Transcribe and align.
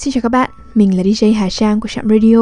Xin 0.00 0.12
chào 0.12 0.20
các 0.20 0.28
bạn, 0.28 0.50
mình 0.74 0.96
là 0.96 1.02
DJ 1.02 1.34
Hà 1.34 1.50
Trang 1.50 1.80
của 1.80 1.88
Trạm 1.88 2.08
Radio. 2.08 2.38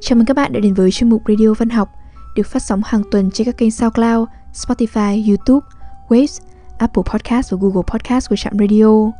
Chào 0.00 0.16
mừng 0.16 0.26
các 0.26 0.36
bạn 0.36 0.52
đã 0.52 0.60
đến 0.60 0.74
với 0.74 0.90
chuyên 0.90 1.10
mục 1.10 1.22
Radio 1.28 1.54
Văn 1.54 1.68
học 1.68 1.88
được 2.36 2.46
phát 2.46 2.62
sóng 2.62 2.82
hàng 2.84 3.02
tuần 3.10 3.30
trên 3.30 3.44
các 3.44 3.56
kênh 3.56 3.70
SoundCloud, 3.70 4.28
Spotify, 4.54 5.28
YouTube, 5.28 5.66
Waves, 6.08 6.40
Apple 6.78 7.02
Podcast 7.12 7.52
và 7.52 7.58
Google 7.60 7.82
Podcast 7.86 8.28
của 8.28 8.36
Trạm 8.36 8.58
Radio. 8.58 9.12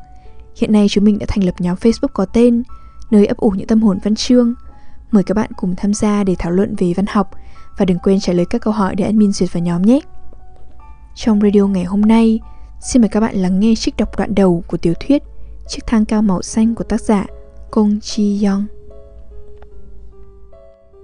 Hiện 0.56 0.72
nay 0.72 0.86
chúng 0.90 1.04
mình 1.04 1.18
đã 1.18 1.26
thành 1.28 1.44
lập 1.44 1.54
nhóm 1.58 1.76
Facebook 1.76 2.08
có 2.12 2.24
tên 2.24 2.62
nơi 3.10 3.26
ấp 3.26 3.36
ủ 3.36 3.50
những 3.50 3.66
tâm 3.66 3.82
hồn 3.82 3.98
văn 4.04 4.14
chương. 4.14 4.54
Mời 5.10 5.22
các 5.22 5.34
bạn 5.34 5.50
cùng 5.56 5.74
tham 5.76 5.94
gia 5.94 6.24
để 6.24 6.34
thảo 6.38 6.52
luận 6.52 6.74
về 6.78 6.92
văn 6.96 7.06
học 7.08 7.30
và 7.78 7.84
đừng 7.84 7.98
quên 7.98 8.20
trả 8.20 8.32
lời 8.32 8.46
các 8.50 8.60
câu 8.60 8.72
hỏi 8.72 8.94
để 8.94 9.04
admin 9.04 9.32
duyệt 9.32 9.52
vào 9.52 9.62
nhóm 9.62 9.82
nhé. 9.82 10.00
Trong 11.14 11.40
radio 11.40 11.66
ngày 11.66 11.84
hôm 11.84 12.00
nay, 12.00 12.40
xin 12.80 13.02
mời 13.02 13.08
các 13.08 13.20
bạn 13.20 13.36
lắng 13.36 13.60
nghe 13.60 13.74
trích 13.74 13.96
đọc 13.96 14.18
đoạn 14.18 14.34
đầu 14.34 14.64
của 14.66 14.76
tiểu 14.76 14.94
thuyết 15.00 15.22
Chiếc 15.68 15.86
thang 15.86 16.04
cao 16.04 16.22
màu 16.22 16.42
xanh 16.42 16.74
của 16.74 16.84
tác 16.84 17.00
giả 17.00 17.26
Kong 17.76 18.00
Chi 18.02 18.44
Yong. 18.44 18.66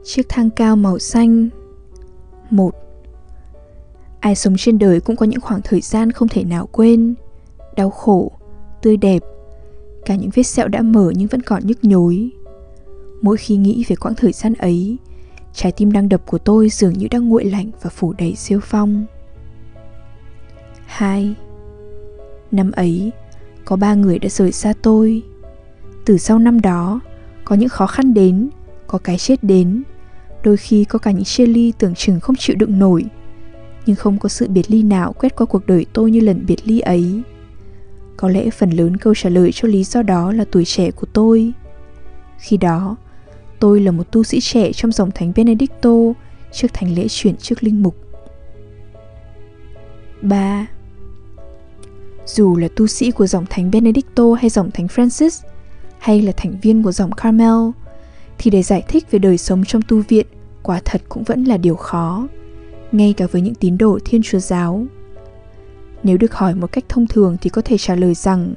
Chiếc 0.04 0.28
thang 0.28 0.50
cao 0.50 0.76
màu 0.76 0.98
xanh 0.98 1.48
một. 2.50 2.74
Ai 4.20 4.34
sống 4.34 4.56
trên 4.56 4.78
đời 4.78 5.00
cũng 5.00 5.16
có 5.16 5.26
những 5.26 5.40
khoảng 5.40 5.60
thời 5.64 5.80
gian 5.80 6.12
không 6.12 6.28
thể 6.28 6.44
nào 6.44 6.68
quên. 6.72 7.14
Đau 7.76 7.90
khổ, 7.90 8.32
tươi 8.82 8.96
đẹp. 8.96 9.22
Cả 10.04 10.16
những 10.16 10.30
vết 10.34 10.42
sẹo 10.42 10.68
đã 10.68 10.82
mở 10.82 11.12
nhưng 11.16 11.28
vẫn 11.28 11.42
còn 11.42 11.66
nhức 11.66 11.84
nhối. 11.84 12.30
Mỗi 13.22 13.36
khi 13.36 13.56
nghĩ 13.56 13.84
về 13.88 13.96
quãng 13.96 14.14
thời 14.14 14.32
gian 14.32 14.54
ấy 14.54 14.96
Trái 15.52 15.72
tim 15.72 15.92
đang 15.92 16.08
đập 16.08 16.26
của 16.26 16.38
tôi 16.38 16.68
dường 16.68 16.92
như 16.92 17.08
đang 17.10 17.28
nguội 17.28 17.44
lạnh 17.44 17.70
và 17.82 17.90
phủ 17.90 18.12
đầy 18.18 18.34
siêu 18.34 18.60
phong. 18.62 19.06
2. 20.84 21.34
Năm 22.50 22.72
ấy, 22.72 23.12
có 23.64 23.76
ba 23.76 23.94
người 23.94 24.18
đã 24.18 24.28
rời 24.28 24.52
xa 24.52 24.74
tôi 24.82 25.22
từ 26.04 26.18
sau 26.18 26.38
năm 26.38 26.60
đó 26.60 27.00
có 27.44 27.56
những 27.56 27.68
khó 27.68 27.86
khăn 27.86 28.14
đến 28.14 28.48
có 28.86 28.98
cái 28.98 29.18
chết 29.18 29.44
đến. 29.44 29.82
Đôi 30.44 30.56
khi 30.56 30.84
có 30.84 30.98
cả 30.98 31.10
những 31.10 31.24
chia 31.24 31.46
ly 31.46 31.72
tưởng 31.78 31.94
chừng 31.94 32.20
không 32.20 32.36
chịu 32.36 32.56
đựng 32.58 32.78
nổi 32.78 33.04
nhưng 33.86 33.96
không 33.96 34.18
có 34.18 34.28
sự 34.28 34.48
biệt 34.48 34.70
ly 34.70 34.82
nào 34.82 35.12
quét 35.12 35.36
qua 35.36 35.46
cuộc 35.46 35.66
đời 35.66 35.86
tôi 35.92 36.10
như 36.10 36.20
lần 36.20 36.44
biệt 36.46 36.58
ly 36.64 36.80
ấy. 36.80 37.22
Có 38.16 38.28
lẽ 38.28 38.50
phần 38.50 38.70
lớn 38.70 38.96
câu 38.96 39.14
trả 39.14 39.28
lời 39.28 39.50
cho 39.52 39.68
lý 39.68 39.84
do 39.84 40.02
đó 40.02 40.32
là 40.32 40.44
tuổi 40.52 40.64
trẻ 40.64 40.90
của 40.90 41.06
tôi. 41.12 41.52
Khi 42.38 42.56
đó 42.56 42.96
tôi 43.58 43.80
là 43.80 43.90
một 43.90 44.12
tu 44.12 44.22
sĩ 44.22 44.40
trẻ 44.40 44.72
trong 44.72 44.92
dòng 44.92 45.10
thánh 45.10 45.32
benedicto 45.36 45.96
trước 46.52 46.68
thánh 46.72 46.94
lễ 46.94 47.06
chuyển 47.08 47.36
trước 47.36 47.62
linh 47.62 47.82
mục. 47.82 47.96
3. 50.22 50.66
Dù 52.26 52.56
là 52.56 52.68
tu 52.76 52.86
sĩ 52.86 53.10
của 53.10 53.26
dòng 53.26 53.44
thánh 53.50 53.70
Benedicto 53.70 54.24
hay 54.40 54.50
dòng 54.50 54.70
thánh 54.70 54.86
Francis, 54.86 55.42
hay 56.02 56.22
là 56.22 56.32
thành 56.36 56.54
viên 56.62 56.82
của 56.82 56.92
dòng 56.92 57.12
Carmel, 57.12 57.70
thì 58.38 58.50
để 58.50 58.62
giải 58.62 58.82
thích 58.88 59.10
về 59.10 59.18
đời 59.18 59.38
sống 59.38 59.64
trong 59.64 59.82
tu 59.82 60.02
viện 60.08 60.26
quả 60.62 60.80
thật 60.84 61.02
cũng 61.08 61.22
vẫn 61.22 61.44
là 61.44 61.56
điều 61.56 61.74
khó, 61.74 62.28
ngay 62.92 63.12
cả 63.16 63.26
với 63.32 63.42
những 63.42 63.54
tín 63.54 63.78
đồ 63.78 63.98
Thiên 64.04 64.22
Chúa 64.22 64.38
giáo. 64.38 64.86
Nếu 66.02 66.16
được 66.16 66.34
hỏi 66.34 66.54
một 66.54 66.72
cách 66.72 66.84
thông 66.88 67.06
thường 67.06 67.36
thì 67.40 67.50
có 67.50 67.62
thể 67.64 67.78
trả 67.78 67.94
lời 67.94 68.14
rằng 68.14 68.54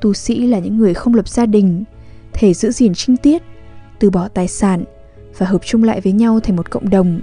tu 0.00 0.12
sĩ 0.12 0.46
là 0.46 0.58
những 0.58 0.78
người 0.78 0.94
không 0.94 1.14
lập 1.14 1.28
gia 1.28 1.46
đình, 1.46 1.84
thể 2.32 2.54
giữ 2.54 2.70
gìn 2.70 2.94
trinh 2.94 3.16
tiết, 3.16 3.42
từ 3.98 4.10
bỏ 4.10 4.28
tài 4.28 4.48
sản 4.48 4.84
và 5.38 5.46
hợp 5.46 5.60
chung 5.64 5.84
lại 5.84 6.00
với 6.00 6.12
nhau 6.12 6.40
thành 6.40 6.56
một 6.56 6.70
cộng 6.70 6.90
đồng. 6.90 7.20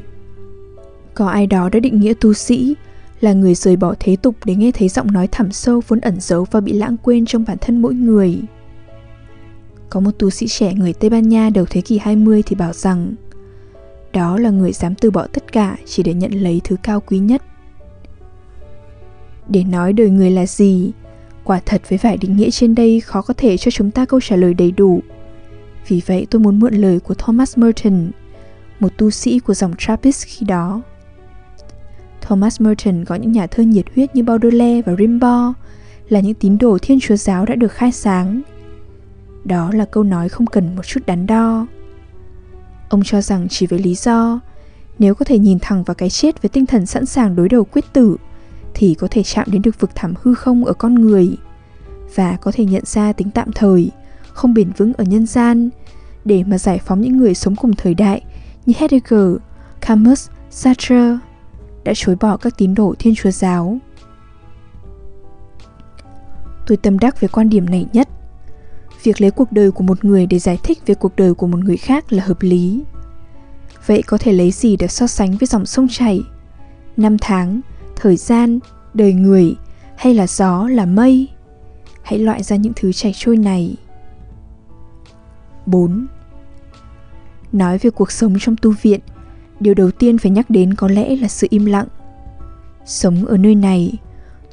Có 1.13 1.27
ai 1.27 1.47
đó 1.47 1.69
đã 1.69 1.79
định 1.79 1.99
nghĩa 1.99 2.13
tu 2.21 2.33
sĩ 2.33 2.75
là 3.21 3.33
người 3.33 3.55
rời 3.55 3.75
bỏ 3.75 3.93
thế 3.99 4.15
tục 4.15 4.35
để 4.45 4.55
nghe 4.55 4.71
thấy 4.71 4.89
giọng 4.89 5.11
nói 5.11 5.27
thẳm 5.27 5.51
sâu 5.51 5.81
vốn 5.87 5.99
ẩn 5.99 6.19
giấu 6.19 6.47
và 6.51 6.59
bị 6.59 6.73
lãng 6.73 6.97
quên 7.03 7.25
trong 7.25 7.43
bản 7.47 7.57
thân 7.61 7.81
mỗi 7.81 7.93
người. 7.93 8.41
Có 9.89 9.99
một 9.99 10.11
tu 10.19 10.29
sĩ 10.29 10.47
trẻ 10.47 10.73
người 10.73 10.93
Tây 10.93 11.09
Ban 11.09 11.29
Nha 11.29 11.49
đầu 11.49 11.65
thế 11.69 11.81
kỷ 11.81 11.97
20 11.97 12.43
thì 12.45 12.55
bảo 12.55 12.73
rằng 12.73 13.15
đó 14.13 14.37
là 14.37 14.49
người 14.49 14.71
dám 14.71 14.95
từ 14.95 15.11
bỏ 15.11 15.27
tất 15.33 15.51
cả 15.51 15.77
chỉ 15.85 16.03
để 16.03 16.13
nhận 16.13 16.31
lấy 16.31 16.61
thứ 16.63 16.75
cao 16.83 17.01
quý 17.01 17.19
nhất. 17.19 17.43
Để 19.49 19.63
nói 19.63 19.93
đời 19.93 20.09
người 20.09 20.31
là 20.31 20.45
gì, 20.45 20.91
quả 21.43 21.61
thật 21.65 21.81
với 21.89 21.99
vài 22.01 22.17
định 22.17 22.35
nghĩa 22.35 22.49
trên 22.49 22.75
đây 22.75 22.99
khó 22.99 23.21
có 23.21 23.33
thể 23.33 23.57
cho 23.57 23.71
chúng 23.71 23.91
ta 23.91 24.05
câu 24.05 24.19
trả 24.21 24.35
lời 24.35 24.53
đầy 24.53 24.71
đủ. 24.71 25.01
Vì 25.87 26.01
vậy 26.05 26.27
tôi 26.29 26.39
muốn 26.39 26.59
mượn 26.59 26.73
lời 26.73 26.99
của 26.99 27.13
Thomas 27.13 27.57
Merton, 27.57 28.11
một 28.79 28.97
tu 28.97 29.09
sĩ 29.09 29.39
của 29.39 29.53
dòng 29.53 29.73
Trappist 29.77 30.25
khi 30.27 30.45
đó. 30.45 30.81
Thomas 32.21 32.61
Merton 32.61 33.05
có 33.05 33.15
những 33.15 33.31
nhà 33.31 33.47
thơ 33.47 33.63
nhiệt 33.63 33.85
huyết 33.95 34.15
như 34.15 34.23
Baudelaire 34.23 34.81
và 34.81 34.95
Rimbaud, 34.99 35.55
là 36.09 36.19
những 36.19 36.33
tín 36.33 36.57
đồ 36.57 36.77
thiên 36.81 36.99
chúa 36.99 37.15
giáo 37.15 37.45
đã 37.45 37.55
được 37.55 37.71
khai 37.71 37.91
sáng. 37.91 38.41
Đó 39.47 39.71
là 39.73 39.85
câu 39.85 40.03
nói 40.03 40.29
không 40.29 40.47
cần 40.47 40.75
một 40.75 40.85
chút 40.85 40.99
đắn 41.05 41.27
đo. 41.27 41.67
Ông 42.89 43.01
cho 43.05 43.21
rằng 43.21 43.47
chỉ 43.49 43.67
với 43.67 43.79
lý 43.79 43.95
do, 43.95 44.39
nếu 44.99 45.15
có 45.15 45.25
thể 45.25 45.39
nhìn 45.39 45.59
thẳng 45.61 45.83
vào 45.83 45.95
cái 45.95 46.09
chết 46.09 46.41
với 46.41 46.49
tinh 46.49 46.65
thần 46.65 46.85
sẵn 46.85 47.05
sàng 47.05 47.35
đối 47.35 47.49
đầu 47.49 47.63
quyết 47.63 47.85
tử, 47.93 48.17
thì 48.73 48.93
có 48.93 49.07
thể 49.11 49.23
chạm 49.23 49.47
đến 49.51 49.61
được 49.61 49.79
vực 49.79 49.89
thẳm 49.95 50.13
hư 50.21 50.33
không 50.33 50.65
ở 50.65 50.73
con 50.73 50.95
người 50.95 51.37
và 52.15 52.37
có 52.41 52.51
thể 52.51 52.65
nhận 52.65 52.83
ra 52.85 53.13
tính 53.13 53.31
tạm 53.31 53.51
thời, 53.51 53.91
không 54.33 54.53
bền 54.53 54.71
vững 54.77 54.93
ở 54.93 55.03
nhân 55.03 55.25
gian 55.25 55.69
để 56.25 56.43
mà 56.47 56.57
giải 56.57 56.79
phóng 56.85 57.01
những 57.01 57.17
người 57.17 57.33
sống 57.33 57.55
cùng 57.55 57.73
thời 57.75 57.93
đại 57.93 58.21
như 58.65 58.73
Heidegger, 58.77 59.35
Camus, 59.81 60.29
Sartre 60.49 61.17
đã 61.83 61.93
chối 61.95 62.15
bỏ 62.19 62.37
các 62.37 62.57
tín 62.57 62.75
đồ 62.75 62.95
Thiên 62.99 63.15
Chúa 63.15 63.31
giáo. 63.31 63.77
Tôi 66.67 66.77
tâm 66.77 66.99
đắc 66.99 67.21
về 67.21 67.27
quan 67.27 67.49
điểm 67.49 67.65
này 67.65 67.85
nhất. 67.93 68.09
Việc 69.03 69.21
lấy 69.21 69.31
cuộc 69.31 69.51
đời 69.51 69.71
của 69.71 69.83
một 69.83 70.05
người 70.05 70.25
để 70.25 70.39
giải 70.39 70.59
thích 70.63 70.79
về 70.85 70.95
cuộc 70.95 71.15
đời 71.15 71.33
của 71.33 71.47
một 71.47 71.59
người 71.59 71.77
khác 71.77 72.13
là 72.13 72.23
hợp 72.23 72.41
lý. 72.41 72.83
Vậy 73.85 74.01
có 74.01 74.17
thể 74.17 74.33
lấy 74.33 74.51
gì 74.51 74.75
để 74.77 74.87
so 74.87 75.07
sánh 75.07 75.37
với 75.37 75.47
dòng 75.47 75.65
sông 75.65 75.87
chảy? 75.89 76.23
Năm 76.97 77.17
tháng, 77.21 77.61
thời 77.95 78.17
gian, 78.17 78.59
đời 78.93 79.13
người 79.13 79.55
hay 79.95 80.13
là 80.13 80.27
gió 80.27 80.67
là 80.67 80.85
mây? 80.85 81.27
Hãy 82.01 82.19
loại 82.19 82.43
ra 82.43 82.55
những 82.55 82.73
thứ 82.75 82.93
chảy 82.93 83.11
trôi 83.15 83.37
này. 83.37 83.75
4. 85.65 86.07
Nói 87.51 87.77
về 87.77 87.89
cuộc 87.89 88.11
sống 88.11 88.35
trong 88.39 88.55
tu 88.61 88.73
viện– 88.81 88.99
điều 89.59 89.73
đầu 89.73 89.91
tiên 89.91 90.17
phải 90.17 90.31
nhắc 90.31 90.49
đến 90.49 90.73
có 90.73 90.87
lẽ 90.87 91.15
là 91.15 91.27
sự 91.27 91.47
im 91.49 91.65
lặng 91.65 91.87
sống 92.85 93.25
ở 93.25 93.37
nơi 93.37 93.55
này 93.55 93.93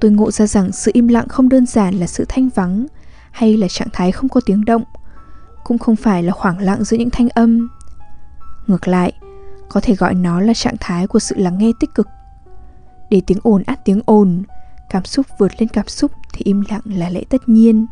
tôi 0.00 0.11
ngộ 0.11 0.31
ra 0.31 0.47
rằng 0.47 0.72
sự 0.72 0.91
im 0.94 1.09
lặng 1.09 1.28
không 1.28 1.49
đơn 1.49 1.66
giản 1.66 1.94
là 1.94 2.06
sự 2.06 2.25
thanh 2.28 2.49
vắng 2.55 2.87
hay 3.34 3.56
là 3.56 3.69
trạng 3.69 3.89
thái 3.93 4.12
không 4.12 4.28
có 4.28 4.41
tiếng 4.47 4.65
động 4.65 4.83
cũng 5.65 5.78
không 5.78 5.97
phải 5.97 6.22
là 6.22 6.33
khoảng 6.33 6.59
lặng 6.59 6.84
giữa 6.84 6.97
những 6.97 7.11
thanh 7.11 7.28
âm 7.28 7.69
ngược 8.67 8.89
lại 8.89 9.12
có 9.69 9.81
thể 9.81 9.95
gọi 9.95 10.15
nó 10.15 10.41
là 10.41 10.55
trạng 10.55 10.77
thái 10.81 11.06
của 11.06 11.19
sự 11.19 11.37
lắng 11.39 11.59
nghe 11.59 11.73
tích 11.81 11.94
cực 11.94 12.09
để 13.11 13.23
tiếng 13.27 13.39
ồn 13.43 13.62
át 13.67 13.84
tiếng 13.84 14.00
ồn 14.06 14.43
cảm 14.91 15.05
xúc 15.05 15.27
vượt 15.39 15.53
lên 15.59 15.69
cảm 15.69 15.89
xúc 15.89 16.11
thì 16.33 16.41
im 16.44 16.62
lặng 16.69 16.83
là 16.84 17.11
lẽ 17.11 17.21
tất 17.28 17.49
nhiên 17.49 17.87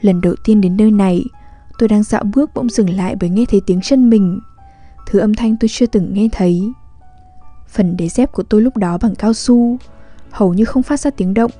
lần 0.00 0.20
đầu 0.20 0.34
tiên 0.44 0.60
đến 0.60 0.76
nơi 0.76 0.90
này 0.90 1.24
tôi 1.78 1.88
đang 1.88 2.02
dạo 2.02 2.24
bước 2.24 2.50
bỗng 2.54 2.68
dừng 2.68 2.90
lại 2.90 3.16
bởi 3.20 3.30
nghe 3.30 3.44
thấy 3.48 3.60
tiếng 3.66 3.80
chân 3.80 4.10
mình 4.10 4.40
thứ 5.10 5.18
âm 5.18 5.34
thanh 5.34 5.56
tôi 5.56 5.68
chưa 5.68 5.86
từng 5.86 6.14
nghe 6.14 6.28
thấy. 6.32 6.72
Phần 7.68 7.96
đế 7.96 8.08
dép 8.08 8.32
của 8.32 8.42
tôi 8.42 8.62
lúc 8.62 8.76
đó 8.76 8.98
bằng 8.98 9.14
cao 9.14 9.32
su, 9.32 9.76
hầu 10.30 10.54
như 10.54 10.64
không 10.64 10.82
phát 10.82 11.00
ra 11.00 11.10
tiếng 11.10 11.34
động. 11.34 11.50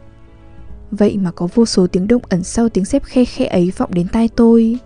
Vậy 0.91 1.19
mà 1.19 1.31
có 1.31 1.49
vô 1.55 1.67
số 1.67 1.87
tiếng 1.87 2.09
động 2.09 2.23
ẩn 2.28 2.45
sau 2.45 2.69
tiếng 2.69 2.84
dép 2.84 3.05
khe 3.05 3.25
khe 3.25 3.47
ấy 3.47 3.73
vọng 3.77 3.95
đến 3.95 4.09
tai 4.12 4.28
tôi. 4.28 4.78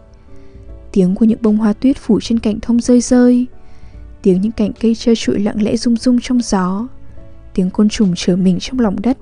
Tiếng 0.93 1.15
của 1.15 1.25
những 1.25 1.39
bông 1.43 1.57
hoa 1.57 1.73
tuyết 1.73 1.97
phủ 1.97 2.21
trên 2.21 2.39
cành 2.39 2.61
thông 2.61 2.81
rơi 2.81 3.01
rơi, 3.01 3.47
tiếng 4.23 4.41
những 4.41 4.53
cành 4.53 4.73
cây 4.81 4.95
trơ 4.95 5.15
trụi 5.15 5.39
lặng 5.39 5.63
lẽ 5.63 5.77
rung 5.77 5.97
rung 5.97 6.21
trong 6.21 6.41
gió, 6.43 6.89
tiếng 7.55 7.71
côn 7.71 7.89
trùng 7.89 8.13
trở 8.17 8.37
mình 8.37 8.59
trong 8.61 8.81
lòng 8.81 8.97
đất, 9.03 9.19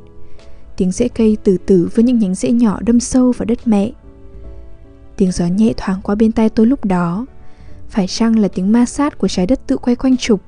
tiếng 0.76 0.92
rễ 0.92 1.08
cây 1.08 1.36
từ 1.44 1.56
từ 1.66 1.88
với 1.94 2.04
những 2.04 2.18
nhánh 2.18 2.34
rễ 2.34 2.50
nhỏ 2.50 2.78
đâm 2.80 3.00
sâu 3.00 3.32
vào 3.32 3.46
đất 3.46 3.58
mẹ. 3.68 3.90
Tiếng 5.16 5.32
gió 5.32 5.46
nhẹ 5.46 5.72
thoáng 5.76 6.00
qua 6.02 6.14
bên 6.14 6.32
tai 6.32 6.48
tôi 6.48 6.66
lúc 6.66 6.84
đó, 6.84 7.26
phải 7.88 8.06
chăng 8.06 8.38
là 8.38 8.48
tiếng 8.48 8.72
ma 8.72 8.86
sát 8.86 9.18
của 9.18 9.28
trái 9.28 9.46
đất 9.46 9.66
tự 9.66 9.76
quay 9.76 9.96
quanh 9.96 10.16
trục? 10.16 10.40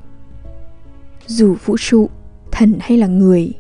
Dù 1.26 1.56
vũ 1.64 1.76
trụ 1.79 2.11
thần 2.53 2.75
hay 2.81 2.99
là 2.99 3.06
người 3.06 3.53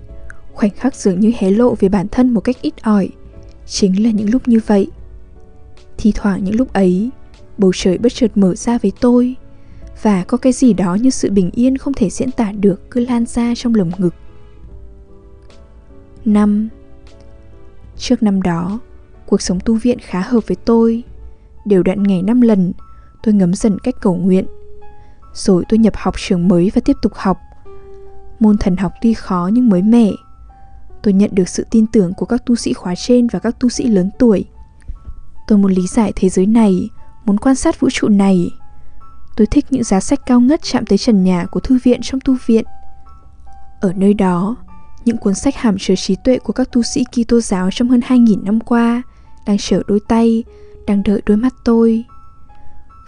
khoảnh 0.54 0.70
khắc 0.70 0.94
dường 0.94 1.20
như 1.20 1.32
hé 1.38 1.50
lộ 1.50 1.74
về 1.74 1.88
bản 1.88 2.08
thân 2.08 2.30
một 2.30 2.40
cách 2.40 2.56
ít 2.62 2.74
ỏi 2.82 3.08
chính 3.66 4.04
là 4.04 4.10
những 4.10 4.30
lúc 4.30 4.48
như 4.48 4.60
vậy 4.66 4.90
thi 5.98 6.12
thoảng 6.14 6.44
những 6.44 6.54
lúc 6.56 6.72
ấy, 6.72 7.10
bầu 7.58 7.72
trời 7.74 7.98
bất 7.98 8.14
chợt 8.14 8.30
mở 8.34 8.54
ra 8.54 8.78
với 8.78 8.92
tôi 9.00 9.34
và 10.02 10.24
có 10.24 10.36
cái 10.36 10.52
gì 10.52 10.72
đó 10.72 10.94
như 10.94 11.10
sự 11.10 11.30
bình 11.30 11.50
yên 11.50 11.78
không 11.78 11.92
thể 11.92 12.10
diễn 12.10 12.30
tả 12.30 12.52
được 12.52 12.90
cứ 12.90 13.00
lan 13.00 13.26
ra 13.26 13.54
trong 13.56 13.74
lồng 13.74 13.90
ngực 13.98 14.14
năm 16.24 16.68
trước 17.96 18.22
năm 18.22 18.42
đó, 18.42 18.78
cuộc 19.26 19.42
sống 19.42 19.58
tu 19.64 19.74
viện 19.74 19.98
khá 20.00 20.20
hợp 20.20 20.40
với 20.46 20.56
tôi 20.56 21.02
đều 21.64 21.82
đặn 21.82 22.02
ngày 22.02 22.22
năm 22.22 22.40
lần, 22.40 22.72
tôi 23.22 23.34
ngấm 23.34 23.54
dần 23.54 23.78
cách 23.78 23.94
cầu 24.00 24.14
nguyện. 24.14 24.46
Rồi 25.34 25.64
tôi 25.68 25.78
nhập 25.78 25.96
học 25.96 26.14
trường 26.18 26.48
mới 26.48 26.70
và 26.74 26.80
tiếp 26.84 26.96
tục 27.02 27.12
học. 27.14 27.38
Môn 28.40 28.56
thần 28.56 28.76
học 28.76 28.92
tuy 29.02 29.14
khó 29.14 29.50
nhưng 29.52 29.68
mới 29.68 29.82
mẻ. 29.82 30.10
Tôi 31.04 31.14
nhận 31.14 31.30
được 31.32 31.48
sự 31.48 31.66
tin 31.70 31.86
tưởng 31.86 32.14
của 32.14 32.26
các 32.26 32.46
tu 32.46 32.56
sĩ 32.56 32.72
khóa 32.72 32.94
trên 32.94 33.26
và 33.26 33.38
các 33.38 33.60
tu 33.60 33.68
sĩ 33.68 33.86
lớn 33.86 34.10
tuổi. 34.18 34.44
Tôi 35.46 35.58
muốn 35.58 35.72
lý 35.72 35.86
giải 35.86 36.12
thế 36.16 36.28
giới 36.28 36.46
này, 36.46 36.88
muốn 37.24 37.38
quan 37.38 37.54
sát 37.54 37.80
vũ 37.80 37.88
trụ 37.92 38.08
này. 38.08 38.50
Tôi 39.36 39.46
thích 39.46 39.66
những 39.70 39.84
giá 39.84 40.00
sách 40.00 40.20
cao 40.26 40.40
ngất 40.40 40.62
chạm 40.62 40.86
tới 40.86 40.98
trần 40.98 41.24
nhà 41.24 41.46
của 41.46 41.60
thư 41.60 41.78
viện 41.84 42.00
trong 42.02 42.20
tu 42.20 42.36
viện. 42.46 42.64
Ở 43.80 43.92
nơi 43.92 44.14
đó, 44.14 44.56
những 45.04 45.16
cuốn 45.16 45.34
sách 45.34 45.56
hàm 45.56 45.76
chứa 45.78 45.94
trí 45.94 46.16
tuệ 46.24 46.38
của 46.38 46.52
các 46.52 46.72
tu 46.72 46.82
sĩ 46.82 47.04
Kitô 47.04 47.40
giáo 47.40 47.70
trong 47.70 47.88
hơn 47.88 48.00
2.000 48.00 48.44
năm 48.44 48.60
qua 48.60 49.02
đang 49.46 49.58
chở 49.58 49.82
đôi 49.86 50.00
tay, 50.08 50.44
đang 50.86 51.02
đợi 51.02 51.22
đôi 51.26 51.36
mắt 51.36 51.54
tôi. 51.64 52.04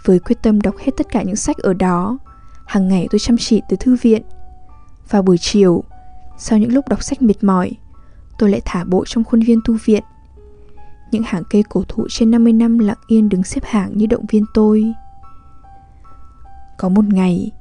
Với 0.05 0.19
quyết 0.19 0.41
tâm 0.41 0.61
đọc 0.61 0.75
hết 0.77 0.91
tất 0.97 1.07
cả 1.11 1.23
những 1.23 1.35
sách 1.35 1.57
ở 1.57 1.73
đó, 1.73 2.17
hàng 2.65 2.87
ngày 2.87 3.07
tôi 3.11 3.19
chăm 3.19 3.37
chỉ 3.37 3.61
tới 3.69 3.77
thư 3.77 3.97
viện. 4.01 4.21
Vào 5.09 5.21
buổi 5.21 5.37
chiều, 5.37 5.83
sau 6.37 6.59
những 6.59 6.73
lúc 6.73 6.87
đọc 6.87 7.03
sách 7.03 7.21
mệt 7.21 7.43
mỏi, 7.43 7.71
tôi 8.37 8.49
lại 8.49 8.61
thả 8.65 8.83
bộ 8.83 9.03
trong 9.05 9.23
khuôn 9.23 9.39
viên 9.39 9.59
tu 9.65 9.77
viện. 9.85 10.03
Những 11.11 11.23
hàng 11.23 11.43
cây 11.49 11.63
cổ 11.69 11.83
thụ 11.87 12.07
trên 12.09 12.31
50 12.31 12.53
năm 12.53 12.79
lặng 12.79 12.97
yên 13.07 13.29
đứng 13.29 13.43
xếp 13.43 13.63
hàng 13.63 13.97
như 13.97 14.05
động 14.05 14.25
viên 14.29 14.45
tôi. 14.53 14.93
Có 16.77 16.89
một 16.89 17.05
ngày, 17.05 17.51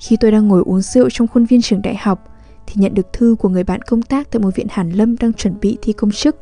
khi 0.00 0.16
tôi 0.20 0.30
đang 0.30 0.48
ngồi 0.48 0.62
uống 0.66 0.80
rượu 0.80 1.10
trong 1.10 1.28
khuôn 1.28 1.44
viên 1.44 1.62
trường 1.62 1.82
đại 1.82 1.96
học, 1.96 2.28
thì 2.66 2.74
nhận 2.76 2.94
được 2.94 3.12
thư 3.12 3.36
của 3.38 3.48
người 3.48 3.64
bạn 3.64 3.82
công 3.82 4.02
tác 4.02 4.30
tại 4.30 4.40
một 4.40 4.50
viện 4.54 4.66
hàn 4.70 4.90
lâm 4.90 5.16
đang 5.16 5.32
chuẩn 5.32 5.60
bị 5.60 5.78
thi 5.82 5.92
công 5.92 6.10
chức. 6.10 6.36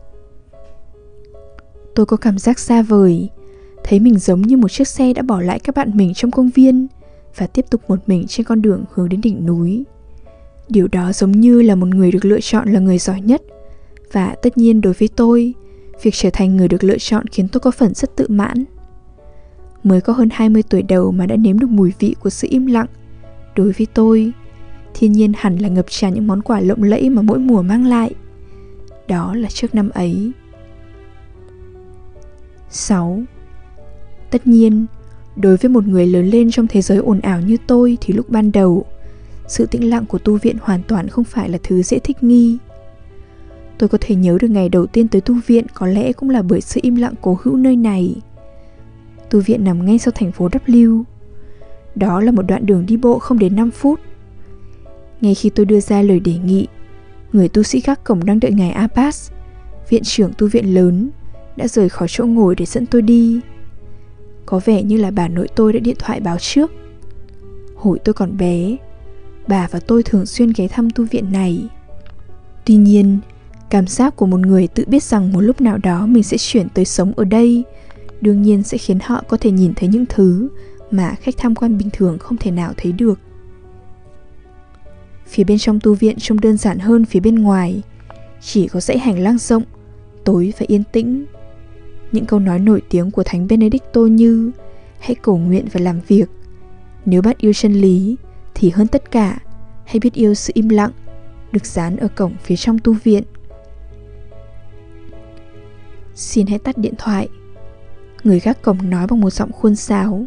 Tôi 1.95 2.07
có 2.07 2.17
cảm 2.17 2.39
giác 2.39 2.59
xa 2.59 2.83
vời, 2.83 3.31
thấy 3.85 4.01
mình 4.01 4.19
giống 4.19 4.43
như 4.43 4.57
một 4.57 4.69
chiếc 4.69 4.89
xe 4.89 5.13
đã 5.13 5.23
bỏ 5.23 5.41
lại 5.41 5.59
các 5.59 5.75
bạn 5.75 5.91
mình 5.95 6.15
trong 6.15 6.31
công 6.31 6.51
viên 6.51 6.87
và 7.37 7.47
tiếp 7.47 7.65
tục 7.71 7.81
một 7.89 7.99
mình 8.07 8.27
trên 8.29 8.47
con 8.47 8.63
đường 8.63 8.85
hướng 8.93 9.09
đến 9.09 9.21
đỉnh 9.21 9.47
núi. 9.47 9.85
Điều 10.69 10.89
đó 10.89 11.13
giống 11.13 11.33
như 11.33 11.63
là 11.63 11.75
một 11.75 11.87
người 11.87 12.13
được 12.13 12.25
lựa 12.25 12.41
chọn 12.41 12.73
là 12.73 12.81
người 12.81 12.99
giỏi 12.99 13.21
nhất 13.21 13.43
và 14.15 14.35
tất 14.43 14.59
nhiên 14.59 14.81
đối 14.81 14.93
với 14.93 15.09
tôi, 15.17 15.55
việc 16.03 16.15
trở 16.15 16.31
thành 16.33 16.57
người 16.57 16.69
được 16.69 16.85
lựa 16.85 16.99
chọn 16.99 17.27
khiến 17.27 17.49
tôi 17.49 17.61
có 17.61 17.71
phần 17.71 17.95
rất 17.95 18.17
tự 18.17 18.27
mãn. 18.29 18.65
Mới 19.83 20.01
có 20.01 20.13
hơn 20.13 20.29
20 20.33 20.63
tuổi 20.63 20.83
đầu 20.83 21.13
mà 21.13 21.27
đã 21.27 21.37
nếm 21.37 21.59
được 21.59 21.71
mùi 21.71 21.93
vị 21.99 22.15
của 22.21 22.31
sự 22.31 22.49
im 22.51 22.67
lặng. 22.67 22.87
Đối 23.57 23.73
với 23.73 23.87
tôi, 23.95 24.33
thiên 24.95 25.13
nhiên 25.13 25.33
hẳn 25.37 25.59
là 25.59 25.69
ngập 25.69 25.87
tràn 25.89 26.15
những 26.15 26.27
món 26.27 26.43
quà 26.43 26.61
lộng 26.61 26.83
lẫy 26.83 27.11
mà 27.11 27.23
mỗi 27.23 27.39
mùa 27.39 27.63
mang 27.63 27.87
lại. 27.87 28.15
Đó 29.09 29.35
là 29.35 29.49
trước 29.49 29.75
năm 29.75 29.91
ấy. 29.91 30.33
6. 32.71 33.23
Tất 34.31 34.47
nhiên, 34.47 34.87
đối 35.37 35.57
với 35.57 35.69
một 35.69 35.87
người 35.87 36.07
lớn 36.07 36.27
lên 36.27 36.51
trong 36.51 36.67
thế 36.67 36.83
giới 36.83 36.99
ồn 36.99 37.21
ào 37.21 37.41
như 37.41 37.57
tôi 37.67 37.99
thì 38.01 38.15
lúc 38.15 38.31
ban 38.31 38.53
đầu, 38.53 38.85
sự 39.49 39.67
tĩnh 39.67 39.91
lặng 39.91 40.05
của 40.07 40.19
tu 40.19 40.39
viện 40.39 40.57
hoàn 40.63 40.83
toàn 40.89 41.09
không 41.09 41.25
phải 41.25 41.49
là 41.49 41.59
thứ 41.63 41.83
dễ 41.83 41.99
thích 41.99 42.23
nghi. 42.23 42.59
Tôi 43.79 43.89
có 43.89 43.99
thể 44.01 44.15
nhớ 44.15 44.39
được 44.41 44.49
ngày 44.49 44.69
đầu 44.69 44.87
tiên 44.87 45.09
tới 45.09 45.21
tu 45.21 45.35
viện 45.47 45.67
có 45.75 45.87
lẽ 45.87 46.13
cũng 46.13 46.31
là 46.31 46.43
bởi 46.43 46.61
sự 46.61 46.81
im 46.83 46.95
lặng 46.95 47.15
cố 47.21 47.39
hữu 47.43 47.57
nơi 47.57 47.77
này. 47.77 48.15
Tu 49.31 49.41
viện 49.41 49.65
nằm 49.65 49.87
ngay 49.87 49.99
sau 49.99 50.13
thành 50.15 50.33
phố 50.33 50.49
W. 50.49 51.03
Đó 51.95 52.21
là 52.21 52.33
một 52.33 52.43
đoạn 52.43 52.67
đường 52.67 52.87
đi 52.87 52.97
bộ 52.97 53.19
không 53.19 53.39
đến 53.39 53.57
5 53.57 53.71
phút. 53.71 54.01
Ngay 55.21 55.35
khi 55.35 55.51
tôi 55.51 55.67
đưa 55.67 55.81
ra 55.81 56.03
lời 56.03 56.21
đề 56.21 56.35
nghị, 56.45 56.67
người 57.33 57.49
tu 57.49 57.63
sĩ 57.63 57.81
gác 57.81 58.05
cổng 58.05 58.25
đang 58.25 58.41
đợi 58.41 58.53
ngài 58.53 58.71
Abbas, 58.71 59.31
viện 59.89 60.03
trưởng 60.03 60.33
tu 60.39 60.49
viện 60.49 60.75
lớn, 60.75 61.11
đã 61.57 61.69
rời 61.69 61.89
khỏi 61.89 62.09
chỗ 62.11 62.27
ngồi 62.27 62.55
để 62.55 62.65
dẫn 62.65 62.87
tôi 62.87 63.03
đi. 63.03 63.41
Có 64.47 64.61
vẻ 64.65 64.83
như 64.83 64.97
là 64.97 65.11
bà 65.11 65.29
nội 65.29 65.49
tôi 65.57 65.73
đã 65.73 65.79
điện 65.79 65.97
thoại 65.99 66.21
báo 66.21 66.39
trước. 66.39 66.73
Hồi 67.77 67.99
tôi 68.05 68.13
còn 68.13 68.37
bé, 68.37 68.77
bà 69.49 69.69
và 69.71 69.81
tôi 69.81 70.03
thường 70.03 70.27
xuyên 70.27 70.53
ghé 70.57 70.69
thăm 70.69 70.91
tu 70.91 71.05
viện 71.11 71.33
này. 71.33 71.69
Tuy 72.65 72.77
nhiên, 72.77 73.19
cảm 73.71 73.87
giác 73.87 74.17
của 74.17 74.27
một 74.27 74.41
người 74.41 74.69
tự 74.69 74.85
biết 74.87 75.03
rằng 75.03 75.33
một 75.33 75.41
lúc 75.41 75.61
nào 75.61 75.79
đó 75.79 76.07
mình 76.07 76.23
sẽ 76.23 76.37
chuyển 76.39 76.69
tới 76.69 76.85
sống 76.85 77.13
ở 77.17 77.25
đây 77.25 77.65
đương 78.21 78.43
nhiên 78.43 78.63
sẽ 78.63 78.79
khiến 78.79 78.99
họ 79.03 79.25
có 79.29 79.37
thể 79.37 79.51
nhìn 79.51 79.73
thấy 79.77 79.89
những 79.89 80.05
thứ 80.09 80.49
mà 80.91 81.15
khách 81.21 81.35
tham 81.39 81.55
quan 81.55 81.79
bình 81.79 81.89
thường 81.93 82.19
không 82.19 82.37
thể 82.37 82.51
nào 82.51 82.73
thấy 82.77 82.93
được. 82.93 83.19
Phía 85.27 85.45
bên 85.45 85.59
trong 85.59 85.81
tu 85.81 85.95
viện 85.95 86.17
trông 86.19 86.41
đơn 86.41 86.57
giản 86.57 86.79
hơn 86.79 87.05
phía 87.05 87.21
bên 87.21 87.35
ngoài, 87.35 87.83
chỉ 88.41 88.69
có 88.69 88.81
dãy 88.81 88.99
hành 88.99 89.19
lang 89.19 89.39
rộng, 89.39 89.63
tối 90.25 90.53
và 90.59 90.67
yên 90.69 90.83
tĩnh. 90.93 91.25
Những 92.13 92.27
câu 92.27 92.41
nói 92.41 92.59
nổi 92.59 92.83
tiếng 92.89 93.11
của 93.11 93.23
Thánh 93.23 93.49
Benedicto 93.49 94.01
như 94.01 94.51
Hãy 95.01 95.15
cầu 95.15 95.37
nguyện 95.39 95.67
và 95.73 95.81
làm 95.81 96.01
việc. 96.09 96.31
Nếu 97.07 97.23
bạn 97.23 97.37
yêu 97.39 97.53
chân 97.53 97.73
lý, 97.73 98.17
thì 98.55 98.71
hơn 98.71 98.87
tất 98.87 99.11
cả, 99.11 99.39
hãy 99.85 99.99
biết 99.99 100.15
yêu 100.15 100.35
sự 100.35 100.53
im 100.57 100.69
lặng, 100.69 100.91
được 101.53 101.67
dán 101.67 101.97
ở 101.97 102.09
cổng 102.09 102.35
phía 102.43 102.57
trong 102.57 102.79
tu 102.79 102.93
viện. 103.05 103.23
Xin 106.15 106.47
hãy 106.47 106.59
tắt 106.59 106.79
điện 106.79 106.95
thoại. 106.99 107.29
Người 108.25 108.41
gác 108.41 108.63
cổng 108.63 108.91
nói 108.91 109.07
bằng 109.07 109.21
một 109.21 109.31
giọng 109.31 109.53
khuôn 109.53 109.77
sáo. 109.77 110.25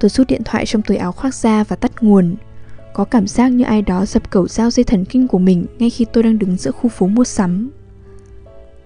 Tôi 0.00 0.08
rút 0.08 0.26
điện 0.26 0.42
thoại 0.44 0.66
trong 0.66 0.82
túi 0.82 0.96
áo 0.96 1.12
khoác 1.12 1.34
ra 1.34 1.64
và 1.64 1.76
tắt 1.76 1.92
nguồn. 2.00 2.36
Có 2.94 3.04
cảm 3.04 3.26
giác 3.26 3.48
như 3.48 3.64
ai 3.64 3.82
đó 3.82 4.06
dập 4.06 4.30
cầu 4.30 4.48
dao 4.48 4.70
dây 4.70 4.84
thần 4.84 5.04
kinh 5.04 5.28
của 5.28 5.38
mình 5.38 5.66
Ngay 5.78 5.90
khi 5.90 6.04
tôi 6.12 6.22
đang 6.22 6.38
đứng 6.38 6.56
giữa 6.56 6.70
khu 6.70 6.88
phố 6.88 7.06
mua 7.06 7.24
sắm. 7.24 7.70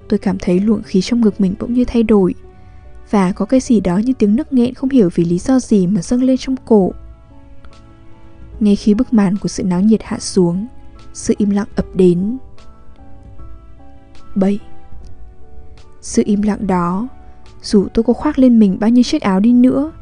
Tôi 0.09 0.19
cảm 0.19 0.37
thấy 0.41 0.61
luồng 0.61 0.83
khí 0.83 1.01
trong 1.01 1.21
ngực 1.21 1.41
mình 1.41 1.55
bỗng 1.59 1.73
như 1.75 1.85
thay 1.85 2.03
đổi. 2.03 2.35
Và 3.11 3.33
có 3.33 3.45
cái 3.45 3.61
gì 3.61 3.81
đó 3.81 3.99
như 3.99 4.13
tiếng 4.19 4.37
nấc 4.37 4.53
nghẹn 4.53 4.75
không 4.75 4.91
hiểu 4.91 5.11
vì 5.15 5.25
lý 5.25 5.39
do 5.39 5.61
gì 5.61 5.87
mà 5.87 6.03
dâng 6.03 6.23
lên 6.23 6.37
trong 6.37 6.57
cổ. 6.65 6.93
Ngay 8.61 8.77
khi 8.77 8.95
bức 8.95 9.13
màn 9.13 9.37
của 9.37 9.49
sự 9.49 9.65
náo 9.65 9.81
nhiệt 9.81 10.01
hạ 10.03 10.19
xuống, 10.19 10.67
Sự 11.15 11.35
im 11.39 11.51
lặng 11.51 11.69
ập 11.77 11.87
đến. 11.95 12.39
7 14.35 14.59
sự 16.03 16.23
im 16.27 16.43
lặng 16.43 16.67
đó. 16.67 17.09
Dù 17.63 17.87
tôi 17.95 18.03
có 18.03 18.13
khoác 18.13 18.39
lên 18.39 18.59
mình 18.59 18.77
bao 18.81 18.91
nhiêu 18.91 19.03
chiếc 19.03 19.23
áo 19.23 19.41
đi 19.41 19.53
nữa, 19.53 19.93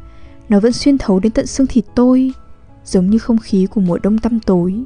Nó 0.48 0.60
vẫn 0.60 0.72
xuyên 0.72 0.98
thấu 0.98 1.20
đến 1.20 1.32
tận 1.32 1.46
xương 1.46 1.66
thịt 1.66 1.84
tôi, 1.94 2.32
Giống 2.84 3.10
như 3.10 3.18
không 3.18 3.38
khí 3.38 3.66
của 3.66 3.80
mùa 3.80 3.98
đông 4.02 4.18
tăm 4.18 4.40
tối. 4.40 4.84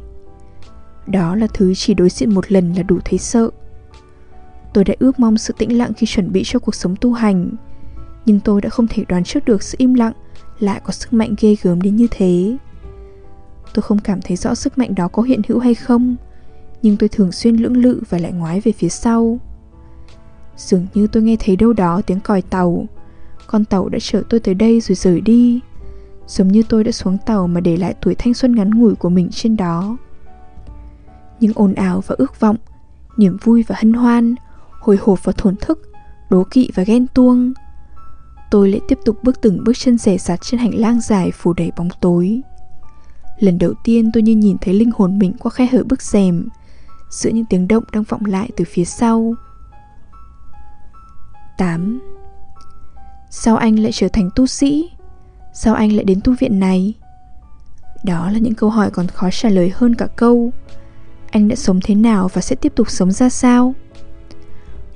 Đó 1.06 1.34
là 1.36 1.46
thứ 1.54 1.74
chỉ 1.74 1.94
đối 1.94 2.08
diện 2.08 2.34
một 2.34 2.52
lần 2.52 2.72
là 2.72 2.82
đủ 2.82 2.98
thấy 3.04 3.18
sợ. 3.18 3.50
Tôi 4.74 4.84
đã 4.84 4.94
ước 4.98 5.20
mong 5.20 5.38
sự 5.38 5.54
tĩnh 5.58 5.78
lặng 5.78 5.92
khi 5.96 6.06
chuẩn 6.06 6.32
bị 6.32 6.42
cho 6.44 6.58
cuộc 6.58 6.74
sống 6.74 6.96
tu 7.00 7.12
hành, 7.12 7.50
Nhưng 8.26 8.40
tôi 8.40 8.60
đã 8.60 8.68
không 8.68 8.86
thể 8.86 9.04
đoán 9.08 9.24
trước 9.24 9.44
được 9.44 9.62
sự 9.62 9.76
im 9.78 9.94
lặng 9.94 10.12
Lại 10.58 10.80
có 10.84 10.92
sức 10.92 11.12
mạnh 11.12 11.34
ghê 11.40 11.56
gớm 11.62 11.82
đến 11.82 11.96
như 11.96 12.06
thế. 12.10 12.56
Tôi 13.74 13.82
không 13.82 13.98
cảm 13.98 14.20
thấy 14.22 14.36
rõ 14.36 14.54
sức 14.54 14.78
mạnh 14.78 14.94
đó 14.94 15.08
có 15.08 15.22
hiện 15.22 15.40
hữu 15.48 15.58
hay 15.58 15.74
không, 15.74 16.16
Nhưng 16.82 16.96
tôi 16.96 17.08
thường 17.08 17.32
xuyên 17.32 17.56
lưỡng 17.56 17.76
lự 17.76 18.00
và 18.08 18.18
lại 18.18 18.32
ngoái 18.32 18.60
về 18.60 18.72
phía 18.72 18.88
sau. 18.88 19.38
Dường 20.56 20.86
như 20.94 21.06
tôi 21.06 21.22
nghe 21.22 21.36
thấy 21.40 21.56
đâu 21.56 21.72
đó 21.72 22.00
tiếng 22.06 22.20
còi 22.20 22.42
tàu. 22.42 22.86
Con 23.46 23.64
tàu 23.64 23.88
đã 23.88 23.98
chở 24.02 24.22
tôi 24.28 24.40
tới 24.40 24.54
đây 24.54 24.80
rồi 24.80 24.96
rời 24.96 25.20
đi. 25.20 25.60
Giống 26.26 26.48
như 26.48 26.62
tôi 26.68 26.84
đã 26.84 26.92
xuống 26.92 27.18
tàu 27.26 27.46
mà 27.46 27.60
để 27.60 27.76
lại 27.76 27.94
tuổi 28.00 28.14
thanh 28.14 28.34
xuân 28.34 28.54
ngắn 28.54 28.70
ngủi 28.70 28.94
của 28.94 29.08
mình 29.08 29.28
trên 29.32 29.56
đó. 29.56 29.96
Những 31.40 31.52
ồn 31.54 31.74
ào 31.74 32.02
và 32.06 32.14
ước 32.18 32.40
vọng, 32.40 32.56
Niềm 33.16 33.36
vui 33.42 33.64
và 33.66 33.76
hân 33.78 33.92
hoan, 33.92 34.34
Hồi 34.80 34.98
hộp 35.00 35.24
và 35.24 35.32
thổn 35.36 35.56
thức, 35.56 35.90
Đố 36.30 36.44
kỵ 36.50 36.70
và 36.74 36.82
ghen 36.82 37.06
tuông. 37.14 37.52
Tôi 38.50 38.70
lại 38.70 38.80
tiếp 38.88 38.98
tục 39.04 39.16
bước 39.22 39.40
từng 39.42 39.64
bước 39.64 39.72
chân 39.78 39.98
rẻ 39.98 40.18
sạt 40.18 40.40
trên 40.42 40.60
hành 40.60 40.74
lang 40.74 41.00
dài 41.00 41.30
phủ 41.30 41.52
đầy 41.52 41.70
bóng 41.76 41.88
tối. 42.00 42.40
Lần 43.38 43.58
đầu 43.58 43.72
tiên 43.84 44.10
tôi 44.14 44.22
như 44.22 44.34
nhìn 44.34 44.56
thấy 44.60 44.74
linh 44.74 44.90
hồn 44.94 45.18
mình 45.18 45.32
qua 45.38 45.50
khe 45.50 45.66
hở 45.66 45.84
bức 45.84 46.02
rèm, 46.02 46.48
Giữa 47.10 47.30
những 47.30 47.44
tiếng 47.44 47.68
động 47.68 47.84
đang 47.92 48.02
vọng 48.02 48.24
lại 48.24 48.50
từ 48.56 48.64
phía 48.68 48.84
sau. 48.84 49.34
8 51.58 52.00
Sao 53.30 53.56
anh 53.56 53.78
lại 53.78 53.92
trở 53.92 54.08
thành 54.08 54.30
tu 54.36 54.46
sĩ? 54.46 54.90
Sao 55.52 55.74
anh 55.74 55.92
lại 55.92 56.04
đến 56.04 56.20
tu 56.24 56.34
viện 56.40 56.60
này? 56.60 56.94
Đó 58.04 58.30
là 58.30 58.38
những 58.38 58.54
câu 58.54 58.70
hỏi 58.70 58.90
còn 58.90 59.06
khó 59.06 59.28
trả 59.32 59.48
lời 59.48 59.72
hơn 59.74 59.94
cả 59.94 60.06
câu, 60.16 60.52
Anh 61.30 61.48
đã 61.48 61.56
sống 61.56 61.80
thế 61.84 61.94
nào 61.94 62.28
và 62.32 62.40
sẽ 62.40 62.56
tiếp 62.56 62.72
tục 62.76 62.90
sống 62.90 63.12
ra 63.12 63.28
sao? 63.28 63.74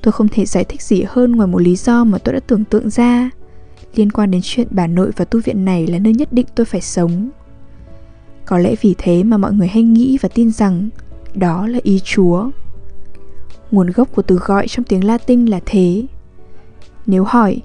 Tôi 0.03 0.13
không 0.13 0.29
thể 0.29 0.47
giải 0.47 0.65
thích 0.65 0.83
gì 0.83 1.05
hơn 1.09 1.33
ngoài 1.33 1.47
một 1.47 1.59
lý 1.59 1.77
do 1.77 2.05
mà 2.05 2.19
tôi 2.19 2.35
đã 2.35 2.41
tưởng 2.41 2.65
tượng 2.65 2.91
ra 2.91 3.31
Liên 3.95 4.13
quan 4.13 4.31
đến 4.31 4.41
chuyện 4.45 4.69
bà 4.71 4.87
nội 4.87 5.11
và 5.17 5.25
tu 5.25 5.41
viện 5.45 5.65
này 5.65 5.87
là 5.87 5.99
nơi 5.99 6.13
nhất 6.13 6.33
định 6.33 6.47
tôi 6.55 6.65
phải 6.65 6.81
sống 6.81 7.29
Có 8.47 8.59
lẽ 8.59 8.75
vì 8.81 8.95
thế 8.99 9.23
mà 9.23 9.37
mọi 9.37 9.53
người 9.53 9.69
hay 9.69 9.83
nghĩ 9.83 10.19
và 10.21 10.29
tin 10.29 10.51
rằng 10.51 10.89
Đó 11.35 11.67
là 11.67 11.79
ý 11.83 12.01
Chúa 12.05 12.51
Nguồn 13.71 13.91
gốc 13.91 14.09
của 14.15 14.23
từ 14.23 14.37
gọi 14.37 14.69
trong 14.69 14.85
tiếng 14.85 15.05
Latin 15.05 15.47
là 15.47 15.61
thế 15.67 16.03
nếu 17.09 17.25
hỏi 17.25 17.63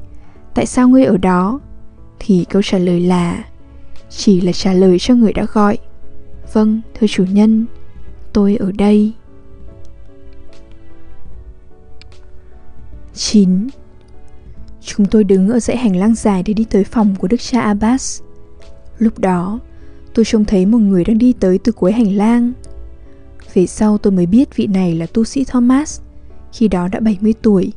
tại 0.54 0.66
sao 0.66 0.90
ngươi 0.90 1.04
ở 1.06 1.18
đó 1.18 1.60
thì 2.20 2.46
câu 2.50 2.62
trả 2.62 2.78
lời 2.78 3.00
là 3.00 3.44
chỉ 4.10 4.42
là 4.42 4.52
trả 4.52 4.74
lời 4.74 5.00
cho 5.00 5.16
người 5.16 5.34
đã 5.34 5.46
gọi. 5.54 5.78
Vâng, 6.54 6.82
thưa 6.94 7.08
chủ 7.08 7.26
nhân, 7.26 7.66
tôi 8.34 8.56
ở 8.56 8.72
đây. 8.72 9.14
9. 13.14 13.68
Chúng 14.82 15.06
tôi 15.06 15.24
đứng 15.24 15.50
ở 15.50 15.60
dãy 15.60 15.78
hành 15.78 15.96
lang 15.96 16.16
dài 16.16 16.44
để 16.44 16.54
đi 16.54 16.64
tới 16.64 16.84
phòng 16.84 17.16
của 17.20 17.28
đức 17.28 17.42
cha 17.42 17.62
Abbas. 17.62 18.22
Lúc 18.98 19.20
đó, 19.20 19.60
tôi 20.14 20.26
trông 20.26 20.46
thấy 20.46 20.66
một 20.66 20.78
người 20.78 21.04
đang 21.04 21.18
đi 21.18 21.34
tới 21.34 21.60
từ 21.64 21.72
cuối 21.72 21.92
hành 21.92 22.18
lang. 22.18 22.52
Về 23.54 23.68
sau 23.68 23.98
tôi 23.98 24.14
mới 24.14 24.26
biết 24.26 24.56
vị 24.56 24.68
này 24.68 24.96
là 24.96 25.06
tu 25.06 25.24
sĩ 25.24 25.46
Thomas, 25.46 26.02
khi 26.54 26.68
đó 26.68 26.88
đã 26.88 27.00
70 27.00 27.34
tuổi 27.42 27.74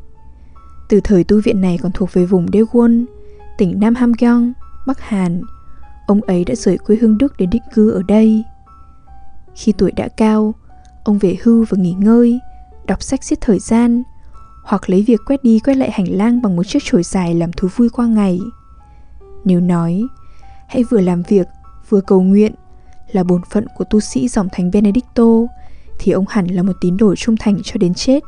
từ 0.89 1.01
thời 1.01 1.25
tu 1.25 1.41
viện 1.45 1.61
này 1.61 1.79
còn 1.83 1.93
thuộc 1.93 2.13
về 2.13 2.27
vùng 2.27 2.47
Daewon, 2.47 3.05
tỉnh 3.59 3.81
Nam 3.81 3.95
Hamgyong, 3.95 4.53
Bắc 4.87 5.01
Hàn, 5.01 5.43
ông 6.07 6.21
ấy 6.21 6.45
đã 6.45 6.55
rời 6.55 6.79
quê 6.79 6.97
hương 7.01 7.19
Đức 7.19 7.37
đến 7.39 7.51
định 7.51 7.63
cư 7.75 7.91
ở 7.91 8.03
đây. 8.03 8.45
Khi 9.55 9.73
tuổi 9.73 9.93
đã 9.93 10.09
cao, 10.09 10.55
ông 11.05 11.19
về 11.19 11.37
hưu 11.43 11.65
và 11.69 11.79
nghỉ 11.79 11.93
ngơi, 11.93 12.41
đọc 12.87 13.03
sách 13.03 13.25
giết 13.25 13.41
thời 13.41 13.59
gian, 13.59 14.03
hoặc 14.65 14.91
lấy 14.91 15.03
việc 15.03 15.21
quét 15.27 15.45
đi 15.45 15.59
quét 15.59 15.75
lại 15.75 15.91
hành 15.91 16.09
lang 16.09 16.43
bằng 16.43 16.57
một 16.57 16.63
chiếc 16.67 16.83
chổi 16.85 17.03
dài 17.03 17.35
làm 17.35 17.53
thú 17.53 17.69
vui 17.77 17.89
qua 17.89 18.07
ngày. 18.07 18.41
Nếu 19.45 19.61
nói, 19.61 20.03
hãy 20.69 20.85
vừa 20.85 21.01
làm 21.01 21.23
việc, 21.23 21.47
vừa 21.89 22.01
cầu 22.01 22.23
nguyện 22.23 22.55
là 23.13 23.25
bổn 23.25 23.41
phận 23.51 23.67
của 23.77 23.85
tu 23.85 24.01
sĩ 24.01 24.29
dòng 24.29 24.49
thánh 24.53 24.71
Benedicto, 24.71 25.25
thì 25.99 26.13
ông 26.13 26.25
hẳn 26.29 26.47
là 26.47 26.63
một 26.63 26.73
tín 26.81 26.97
đồ 26.97 27.15
trung 27.15 27.37
thành 27.37 27.59
cho 27.65 27.75
đến 27.79 27.95
chết. 27.95 28.23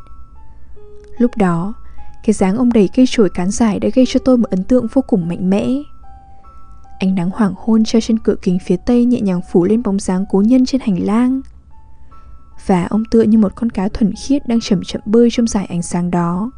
Lúc 1.18 1.30
đó, 1.36 1.74
cái 2.22 2.32
dáng 2.32 2.56
ông 2.56 2.72
đẩy 2.72 2.88
cây 2.94 3.06
chổi 3.08 3.30
cán 3.30 3.50
dài 3.50 3.80
đã 3.80 3.88
gây 3.94 4.04
cho 4.08 4.20
tôi 4.24 4.38
một 4.38 4.50
ấn 4.50 4.64
tượng 4.64 4.86
vô 4.92 5.02
cùng 5.06 5.28
mạnh 5.28 5.50
mẽ. 5.50 5.68
Ánh 6.98 7.14
nắng 7.14 7.30
hoàng 7.30 7.54
hôn 7.56 7.84
treo 7.84 8.00
trên 8.00 8.18
cửa 8.18 8.34
kính 8.42 8.58
phía 8.58 8.76
tây 8.76 9.04
nhẹ 9.04 9.20
nhàng 9.20 9.40
phủ 9.52 9.64
lên 9.64 9.82
bóng 9.82 9.98
dáng 9.98 10.24
cố 10.30 10.42
nhân 10.46 10.66
trên 10.66 10.80
hành 10.80 11.06
lang. 11.06 11.40
Và 12.66 12.84
ông 12.84 13.04
tựa 13.04 13.22
như 13.22 13.38
một 13.38 13.52
con 13.54 13.70
cá 13.70 13.88
thuần 13.88 14.12
khiết 14.14 14.48
đang 14.48 14.60
chậm 14.60 14.80
chậm 14.86 15.00
bơi 15.04 15.28
trong 15.32 15.46
dải 15.46 15.66
ánh 15.66 15.82
sáng 15.82 16.10
đó. 16.10 16.50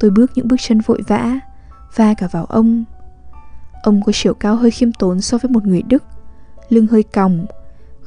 Tôi 0.00 0.10
bước 0.10 0.30
những 0.34 0.48
bước 0.48 0.56
chân 0.60 0.80
vội 0.80 1.02
vã, 1.08 1.40
va 1.96 2.14
cả 2.14 2.28
vào 2.32 2.44
ông. 2.44 2.84
Ông 3.82 4.02
có 4.02 4.12
chiều 4.14 4.34
cao 4.34 4.56
hơi 4.56 4.70
khiêm 4.70 4.92
tốn 4.92 5.20
so 5.20 5.38
với 5.38 5.50
một 5.50 5.66
người 5.66 5.82
Đức, 5.82 6.04
lưng 6.68 6.86
hơi 6.86 7.02
còng, 7.02 7.46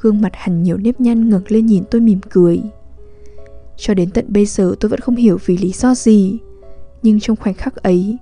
gương 0.00 0.20
mặt 0.20 0.32
hẳn 0.34 0.62
nhiều 0.62 0.76
nếp 0.76 1.00
nhăn 1.00 1.28
ngược 1.28 1.52
lên 1.52 1.66
nhìn 1.66 1.84
tôi 1.90 2.00
mỉm 2.00 2.20
cười. 2.30 2.62
Cho 3.76 3.94
đến 3.94 4.10
tận 4.10 4.24
bây 4.28 4.46
giờ 4.46 4.74
tôi 4.80 4.88
vẫn 4.88 5.00
không 5.00 5.16
hiểu 5.16 5.38
vì 5.46 5.56
lý 5.56 5.72
do 5.72 5.94
gì, 5.94 6.38
nhưng 7.02 7.20
trong 7.20 7.36
khoảnh 7.36 7.54
khắc 7.54 7.76
ấy, 7.76 8.18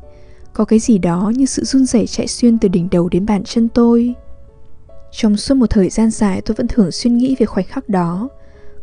có 0.52 0.64
cái 0.64 0.78
gì 0.78 0.98
đó 0.98 1.32
như 1.34 1.46
sự 1.46 1.64
run 1.64 1.86
rẩy 1.86 2.06
chạy 2.06 2.26
xuyên 2.26 2.58
từ 2.58 2.68
đỉnh 2.68 2.88
đầu 2.90 3.08
đến 3.08 3.26
bàn 3.26 3.44
chân 3.44 3.68
tôi. 3.68 4.14
Trong 5.12 5.36
suốt 5.36 5.54
một 5.54 5.70
thời 5.70 5.88
gian 5.88 6.10
dài 6.10 6.40
tôi 6.40 6.54
vẫn 6.54 6.68
thường 6.68 6.90
xuyên 6.90 7.16
nghĩ 7.16 7.36
về 7.38 7.46
khoảnh 7.46 7.66
khắc 7.66 7.88
đó, 7.88 8.28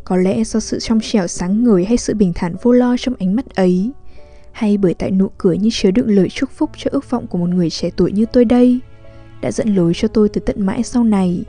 có 0.04 0.16
lẽ 0.16 0.44
do 0.44 0.60
sự 0.60 0.78
trong 0.80 1.00
trẻo 1.00 1.26
sáng 1.26 1.64
ngời 1.64 1.84
hay 1.84 1.96
sự 1.96 2.14
bình 2.14 2.32
thản 2.34 2.54
vô 2.62 2.72
lo 2.72 2.96
trong 2.98 3.14
ánh 3.18 3.36
mắt 3.36 3.54
ấy, 3.54 3.90
hay 4.52 4.76
bởi 4.76 4.94
tại 4.94 5.10
nụ 5.10 5.30
cười 5.38 5.58
như 5.58 5.68
chứa 5.72 5.90
đựng 5.90 6.08
lời 6.08 6.28
chúc 6.28 6.50
phúc 6.50 6.70
cho 6.76 6.90
ước 6.92 7.10
vọng 7.10 7.26
của 7.26 7.38
một 7.38 7.48
người 7.48 7.70
trẻ 7.70 7.90
tuổi 7.96 8.12
như 8.12 8.26
tôi 8.32 8.44
đây, 8.44 8.80
đã 9.40 9.52
dẫn 9.52 9.74
lối 9.74 9.92
cho 9.94 10.08
tôi 10.08 10.28
từ 10.28 10.40
tận 10.40 10.66
mãi 10.66 10.82
sau 10.82 11.04
này. 11.04 11.44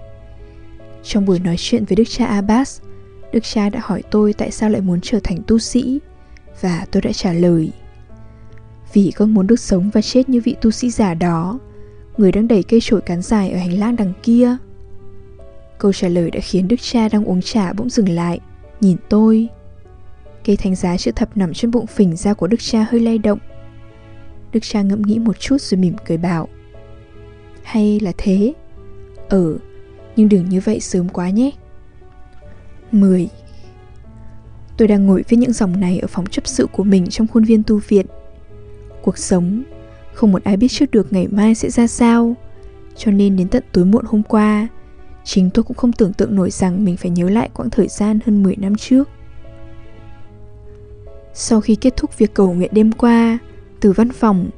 Trong 1.03 1.25
buổi 1.25 1.39
nói 1.39 1.55
chuyện 1.57 1.85
với 1.85 1.95
đức 1.95 2.03
cha 2.09 2.25
Abbas, 2.25 2.81
đức 3.31 3.43
cha 3.43 3.69
đã 3.69 3.79
hỏi 3.83 4.03
tôi 4.12 4.33
tại 4.33 4.51
sao 4.51 4.69
lại 4.69 4.81
muốn 4.81 5.00
trở 5.01 5.19
thành 5.24 5.38
tu 5.48 5.59
sĩ, 5.59 6.00
và 6.62 6.86
tôi 6.91 7.01
đã 7.01 7.12
trả 7.13 7.33
lời– 7.33 7.71
vì 8.93 9.12
con 9.15 9.33
muốn 9.33 9.48
được 9.48 9.59
sống 9.59 9.89
và 9.93 10.01
chết 10.01 10.29
như 10.29 10.41
vị 10.41 10.55
tu 10.62 10.71
sĩ 10.71 10.89
giả 10.89 11.13
đó 11.13 11.59
Người 12.17 12.31
đang 12.31 12.48
đẩy 12.48 12.63
cây 12.63 12.79
chổi 12.83 13.01
cán 13.01 13.21
dài 13.21 13.51
ở 13.51 13.57
hành 13.57 13.79
lang 13.79 13.95
đằng 13.95 14.13
kia. 14.24 14.57
Câu 15.77 15.93
trả 15.93 16.07
lời 16.07 16.31
đã 16.31 16.39
khiến 16.39 16.67
đức 16.67 16.75
cha 16.81 17.09
đang 17.09 17.25
uống 17.25 17.41
trà 17.41 17.74
bỗng 17.74 17.89
dừng 17.89 18.09
lại 18.09 18.39
Nhìn 18.81 18.98
tôi. 19.09 19.48
Cây 20.45 20.57
thánh 20.57 20.75
giá 20.75 20.98
chữ 20.98 21.12
thập 21.12 21.38
nằm 21.38 21.53
trên 21.53 21.71
bụng 21.71 21.88
phình 21.88 22.15
ra 22.15 22.33
của 22.33 22.48
đức 22.48 22.57
cha 22.59 22.86
hơi 22.89 23.01
lay 23.01 23.17
động. 23.17 23.39
Đức 24.51 24.59
cha 24.63 24.81
ngẫm 24.81 25.01
nghĩ 25.01 25.19
một 25.19 25.39
chút 25.39 25.62
rồi 25.62 25.79
mỉm 25.79 25.93
cười 26.07 26.17
bảo 26.17 26.48
Hay 27.63 28.00
là 28.00 28.12
thế? 28.17 28.53
Ừ, 29.29 29.57
nhưng 30.15 30.29
đừng 30.29 30.50
như 30.50 30.62
vậy 30.65 30.79
sớm 30.79 31.09
quá 31.09 31.29
nhé. 31.29 31.51
10 32.93 33.29
Tôi 34.77 34.88
đang 34.88 35.05
ngồi 35.05 35.24
viết 35.29 35.38
những 35.38 35.53
dòng 35.53 35.79
này 35.79 36.00
ở 36.00 36.08
phòng 36.08 36.25
chấp 36.25 36.48
sự 36.48 36.67
của 36.72 36.84
mình 36.84 37.08
trong 37.08 37.27
khuôn 37.27 37.43
viên 37.43 37.63
tu 37.63 37.79
viện. 37.88 38.05
Cuộc 39.01 39.17
sống, 39.17 39.63
không 40.13 40.31
một 40.31 40.43
ai 40.43 40.58
biết 40.58 40.67
trước 40.67 40.91
được 40.91 41.13
ngày 41.13 41.27
mai 41.27 41.55
sẽ 41.55 41.69
ra 41.69 41.88
sao, 41.88 42.36
cho 42.96 43.12
nên 43.12 43.36
đến 43.36 43.48
tận 43.48 43.63
tối 43.72 43.86
muộn 43.86 44.05
hôm 44.08 44.24
qua, 44.24 44.67
chính 45.24 45.50
tôi 45.50 45.63
cũng 45.63 45.77
không 45.77 45.91
tưởng 45.91 46.13
tượng 46.13 46.36
nổi 46.36 46.51
rằng 46.51 46.86
mình 46.86 46.98
phải 46.98 47.12
nhớ 47.12 47.29
lại 47.29 47.50
quãng 47.53 47.69
thời 47.69 47.88
gian 47.88 48.19
hơn 48.25 48.43
10 48.43 48.55
năm 48.55 48.75
trước. 48.75 49.10
Sau 51.34 51.62
khi 51.62 51.75
kết 51.75 51.93
thúc 51.98 52.17
việc 52.17 52.34
cầu 52.34 52.53
nguyện 52.53 52.72
đêm 52.74 52.91
qua, 52.91 53.38
từ 53.79 53.91
văn 53.91 54.10
phòng, 54.12 54.50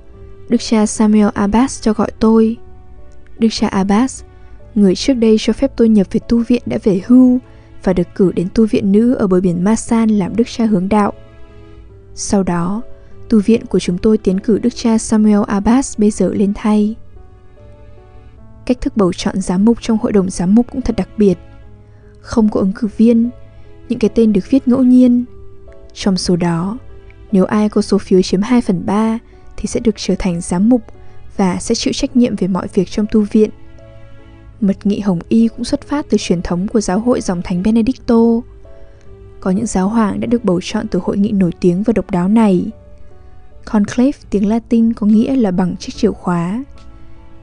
đức 0.50 0.58
cha 0.62 0.86
samuel 0.86 1.28
abbas 1.34 1.82
cho 1.82 1.94
gọi 1.94 2.12
tôi. 2.20 2.58
Đức 3.40 3.48
cha 3.52 3.68
abbas, 3.68 4.24
người 4.76 4.96
trước 4.96 5.14
đây 5.14 5.36
cho 5.40 5.54
phép 5.54 5.72
tôi 5.76 5.90
nhập 5.90 6.08
về 6.12 6.20
tu 6.28 6.44
viện 6.48 6.62
đã 6.66 6.78
về 6.84 7.02
hưu 7.08 7.40
và 7.84 7.94
được 7.94 8.08
cử 8.16 8.32
đến 8.36 8.48
tu 8.54 8.66
viện 8.66 8.92
nữ 8.92 9.14
ở 9.14 9.28
bờ 9.28 9.42
biển 9.42 9.64
Masan 9.64 10.10
làm 10.10 10.36
đức 10.36 10.48
cha 10.48 10.66
hướng 10.66 10.90
đạo. 10.90 11.14
Sau 12.16 12.44
đó, 12.44 12.82
tu 13.30 13.42
viện 13.42 13.66
của 13.66 13.80
chúng 13.80 13.98
tôi 13.98 14.18
tiến 14.18 14.40
cử 14.40 14.60
đức 14.60 14.76
cha 14.76 14.98
Samuel 14.98 15.40
Abbas 15.48 16.00
bây 16.00 16.12
giờ 16.12 16.34
lên 16.34 16.54
thay. 16.56 16.96
Cách 18.66 18.82
thức 18.82 18.98
bầu 18.98 19.14
chọn 19.14 19.42
giám 19.42 19.66
mục 19.66 19.82
trong 19.82 19.98
hội 19.98 20.12
đồng 20.12 20.30
giám 20.30 20.56
mục 20.56 20.68
cũng 20.72 20.82
thật 20.82 20.96
đặc 20.96 21.10
biệt. 21.18 21.38
Không 22.22 22.50
có 22.50 22.60
ứng 22.60 22.74
cử 22.74 22.88
viên, 22.98 23.30
những 23.90 24.00
cái 24.00 24.10
tên 24.16 24.34
được 24.34 24.50
viết 24.50 24.68
ngẫu 24.68 24.84
nhiên. 24.84 25.26
Trong 25.94 26.18
số 26.18 26.36
đó, 26.36 26.78
nếu 27.32 27.46
ai 27.46 27.70
có 27.70 27.82
số 27.82 27.98
phiếu 27.98 28.22
chiếm 28.22 28.42
2 28.42 28.62
phần 28.62 28.86
3 28.86 29.20
thì 29.58 29.68
sẽ 29.68 29.80
được 29.80 29.96
trở 29.98 30.16
thành 30.20 30.42
giám 30.42 30.70
mục 30.70 30.82
và 31.38 31.58
sẽ 31.60 31.76
chịu 31.76 31.94
trách 31.94 32.16
nhiệm 32.16 32.36
về 32.36 32.48
mọi 32.48 32.68
việc 32.74 32.90
trong 32.90 33.06
tu 33.12 33.22
viện. 33.32 33.50
Mật 34.62 34.86
nghị 34.86 35.00
Hồng 35.00 35.20
Y 35.30 35.48
cũng 35.48 35.64
xuất 35.64 35.82
phát 35.82 36.06
từ 36.10 36.18
truyền 36.18 36.42
thống 36.42 36.68
của 36.68 36.82
giáo 36.82 37.00
hội 37.00 37.22
dòng 37.22 37.42
thánh 37.42 37.64
Benedicto. 37.64 38.20
Có 39.40 39.52
những 39.52 39.66
giáo 39.66 39.90
hoàng 39.90 40.20
đã 40.20 40.28
được 40.28 40.44
bầu 40.46 40.60
chọn 40.64 40.88
từ 40.88 41.00
hội 41.04 41.18
nghị 41.18 41.32
nổi 41.32 41.52
tiếng 41.60 41.84
và 41.84 41.94
độc 41.94 42.12
đáo 42.12 42.28
này– 42.28 42.66
Conclave 43.66 44.12
tiếng 44.30 44.50
Latin 44.50 44.94
có 44.94 45.08
nghĩa 45.08 45.36
là 45.36 45.52
bằng 45.52 45.78
chiếc 45.78 45.96
chìa 45.96 46.12
khóa. 46.12 46.64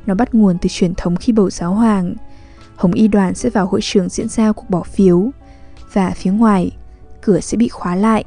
Nó 0.07 0.15
bắt 0.15 0.35
nguồn 0.35 0.59
từ 0.59 0.69
truyền 0.69 0.95
thống 0.95 1.17
khi 1.17 1.33
bầu 1.33 1.51
giáo 1.51 1.75
hoàng. 1.75 2.15
Hồng 2.77 2.93
y 2.93 3.09
đoàn 3.09 3.35
sẽ 3.35 3.51
vào 3.51 3.67
hội 3.67 3.81
trường 3.83 4.09
diễn 4.09 4.29
ra 4.29 4.53
cuộc 4.53 4.71
bỏ 4.71 4.83
phiếu 4.83 5.31
và 5.93 6.11
phía 6.11 6.31
ngoài, 6.31 6.71
cửa 7.21 7.41
sẽ 7.41 7.57
bị 7.57 7.69
khóa 7.69 7.95
lại. 7.95 8.25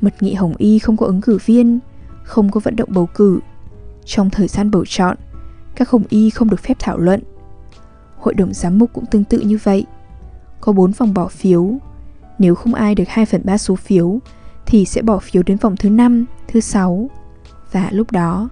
Mật 0.00 0.22
nghị 0.22 0.34
Hồng 0.34 0.54
y 0.58 0.78
không 0.78 0.96
có 0.96 1.06
ứng 1.06 1.20
cử 1.20 1.38
viên, 1.46 1.78
không 2.22 2.50
có 2.50 2.60
vận 2.60 2.76
động 2.76 2.88
bầu 2.92 3.06
cử. 3.14 3.40
Trong 4.04 4.30
thời 4.30 4.48
gian 4.48 4.70
bầu 4.70 4.84
chọn, 4.88 5.16
các 5.74 5.90
Hồng 5.90 6.04
y 6.08 6.30
không 6.30 6.50
được 6.50 6.60
phép 6.60 6.76
thảo 6.78 6.98
luận. 6.98 7.22
Hội 8.20 8.34
đồng 8.34 8.54
giám 8.54 8.78
mục 8.78 8.90
cũng 8.92 9.06
tương 9.06 9.24
tự 9.24 9.40
như 9.40 9.58
vậy. 9.62 9.86
Có 10.60 10.72
4 10.72 10.92
vòng 10.92 11.14
bỏ 11.14 11.28
phiếu. 11.28 11.72
Nếu 12.38 12.54
không 12.54 12.74
ai 12.74 12.94
được 12.94 13.08
2 13.08 13.26
phần 13.26 13.40
3 13.44 13.58
số 13.58 13.76
phiếu 13.76 14.18
thì 14.66 14.84
sẽ 14.84 15.02
bỏ 15.02 15.18
phiếu 15.18 15.42
đến 15.42 15.56
vòng 15.56 15.76
thứ 15.76 15.90
5, 15.90 16.24
thứ 16.48 16.60
6 16.60 17.10
và 17.72 17.88
lúc 17.90 18.10
đó 18.10 18.48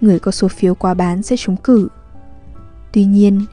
người 0.00 0.18
có 0.18 0.30
số 0.30 0.48
phiếu 0.48 0.74
quá 0.74 0.94
bán 0.94 1.22
sẽ 1.22 1.36
trúng 1.36 1.56
cử. 1.56 1.88
Tuy 2.92 3.04
nhiên, 3.04 3.44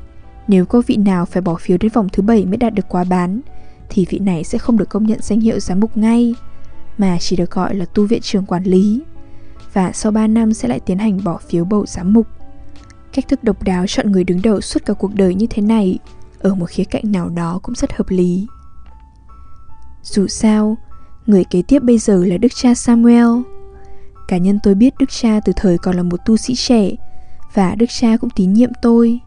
nếu 0.47 0.65
có 0.65 0.81
vị 0.87 0.97
nào 0.97 1.25
phải 1.25 1.41
bỏ 1.41 1.55
phiếu 1.55 1.77
đến 1.77 1.91
vòng 1.93 2.07
thứ 2.13 2.23
7 2.23 2.45
mới 2.45 2.57
đạt 2.57 2.73
được 2.73 2.85
quá 2.89 3.03
bán 3.03 3.41
thì 3.89 4.05
vị 4.09 4.19
này 4.19 4.43
sẽ 4.43 4.57
không 4.57 4.77
được 4.77 4.89
công 4.89 5.05
nhận 5.05 5.19
danh 5.21 5.39
hiệu 5.39 5.59
giám 5.59 5.79
mục 5.79 5.97
ngay 5.97 6.35
mà 6.97 7.17
chỉ 7.19 7.35
được 7.35 7.51
gọi 7.51 7.75
là 7.75 7.85
tu 7.85 8.05
viện 8.05 8.21
trưởng 8.21 8.45
quản 8.45 8.63
lý 8.63 9.01
và 9.73 9.91
sau 9.91 10.11
3 10.11 10.27
năm 10.27 10.53
sẽ 10.53 10.67
lại 10.67 10.79
tiến 10.79 10.97
hành 10.97 11.23
bỏ 11.23 11.37
phiếu 11.37 11.65
bầu 11.65 11.85
giám 11.85 12.13
mục. 12.13 12.27
Cách 13.15 13.27
thức 13.27 13.43
độc 13.43 13.63
đáo 13.63 13.85
chọn 13.87 14.11
người 14.11 14.23
đứng 14.23 14.41
đầu 14.41 14.61
suốt 14.61 14.85
cả 14.85 14.93
cuộc 14.93 15.15
đời 15.15 15.35
như 15.35 15.47
thế 15.49 15.61
này 15.61 15.99
ở 16.39 16.55
một 16.55 16.65
khía 16.69 16.83
cạnh 16.83 17.11
nào 17.11 17.29
đó 17.29 17.59
cũng 17.63 17.75
rất 17.75 17.93
hợp 17.93 18.09
lý. 18.09 18.47
Dù 20.03 20.27
sao, 20.27 20.77
Người 21.25 21.43
kế 21.43 21.61
tiếp 21.61 21.79
bây 21.83 21.97
giờ 21.97 22.25
là 22.25 22.37
đức 22.37 22.55
cha 22.55 22.73
Samuel. 22.75 23.27
Cá 24.27 24.37
nhân 24.37 24.59
tôi 24.63 24.75
biết 24.75 24.93
đức 24.99 25.09
cha 25.09 25.39
từ 25.45 25.53
thời 25.55 25.77
còn 25.77 25.95
là 25.95 26.03
một 26.03 26.17
tu 26.25 26.37
sĩ 26.37 26.55
trẻ 26.55 26.89
và 27.53 27.75
đức 27.75 27.85
cha 27.89 28.17
cũng 28.17 28.29
tín 28.29 28.53
nhiệm 28.53 28.69
tôi. 28.81 29.19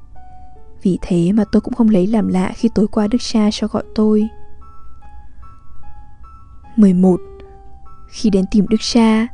Vì 0.83 0.99
thế 1.03 1.33
mà 1.33 1.45
tôi 1.53 1.61
cũng 1.61 1.75
không 1.75 1.89
lấy 1.89 2.07
làm 2.07 2.29
lạ 2.29 2.53
khi 2.57 2.69
tối 2.75 2.87
qua 2.89 3.07
đức 3.07 3.19
cha 3.21 3.49
cho 3.53 3.67
gọi 3.67 3.83
tôi. 3.95 4.29
11. 6.77 7.21
Khi 8.09 8.31
đến 8.31 8.45
tìm 8.51 8.67
đức 8.69 8.81
cha, 8.81 9.27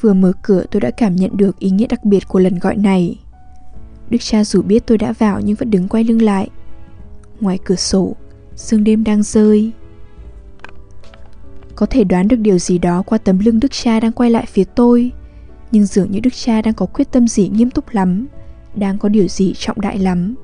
vừa 0.00 0.14
mở 0.14 0.32
cửa 0.42 0.64
tôi 0.70 0.80
đã 0.80 0.90
cảm 0.90 1.16
nhận 1.16 1.36
được 1.36 1.58
ý 1.58 1.70
nghĩa 1.70 1.86
đặc 1.86 2.04
biệt 2.04 2.28
của 2.28 2.38
lần 2.38 2.58
gọi 2.58 2.76
này. 2.76 3.18
Đức 4.10 4.18
cha 4.20 4.44
dù 4.44 4.62
biết 4.62 4.86
tôi 4.86 4.98
đã 4.98 5.12
vào 5.12 5.40
nhưng 5.40 5.56
vẫn 5.56 5.70
đứng 5.70 5.88
quay 5.88 6.04
lưng 6.04 6.22
lại. 6.22 6.48
Ngoài 7.40 7.58
cửa 7.64 7.76
sổ, 7.76 8.16
sương 8.56 8.84
đêm 8.84 9.04
đang 9.04 9.22
rơi, 9.22 9.72
có 11.74 11.86
thể 11.86 12.04
đoán 12.04 12.28
được 12.28 12.36
điều 12.36 12.58
gì 12.58 12.78
đó 12.78 13.02
qua 13.02 13.18
tấm 13.18 13.38
lưng 13.38 13.60
đức 13.60 13.72
cha 13.72 14.00
đang 14.00 14.12
quay 14.12 14.30
lại 14.30 14.46
phía 14.46 14.64
tôi 14.64 15.12
nhưng 15.72 15.86
dường 15.86 16.10
như 16.10 16.20
đức 16.20 16.34
cha 16.34 16.62
đang 16.62 16.74
có 16.74 16.86
quyết 16.86 17.10
tâm 17.12 17.28
gì 17.28 17.48
nghiêm 17.48 17.70
túc 17.70 17.94
lắm 17.94 18.26
đang 18.74 18.98
có 18.98 19.08
điều 19.08 19.28
gì 19.28 19.54
trọng 19.58 19.80
đại 19.80 19.98
lắm. 19.98 20.34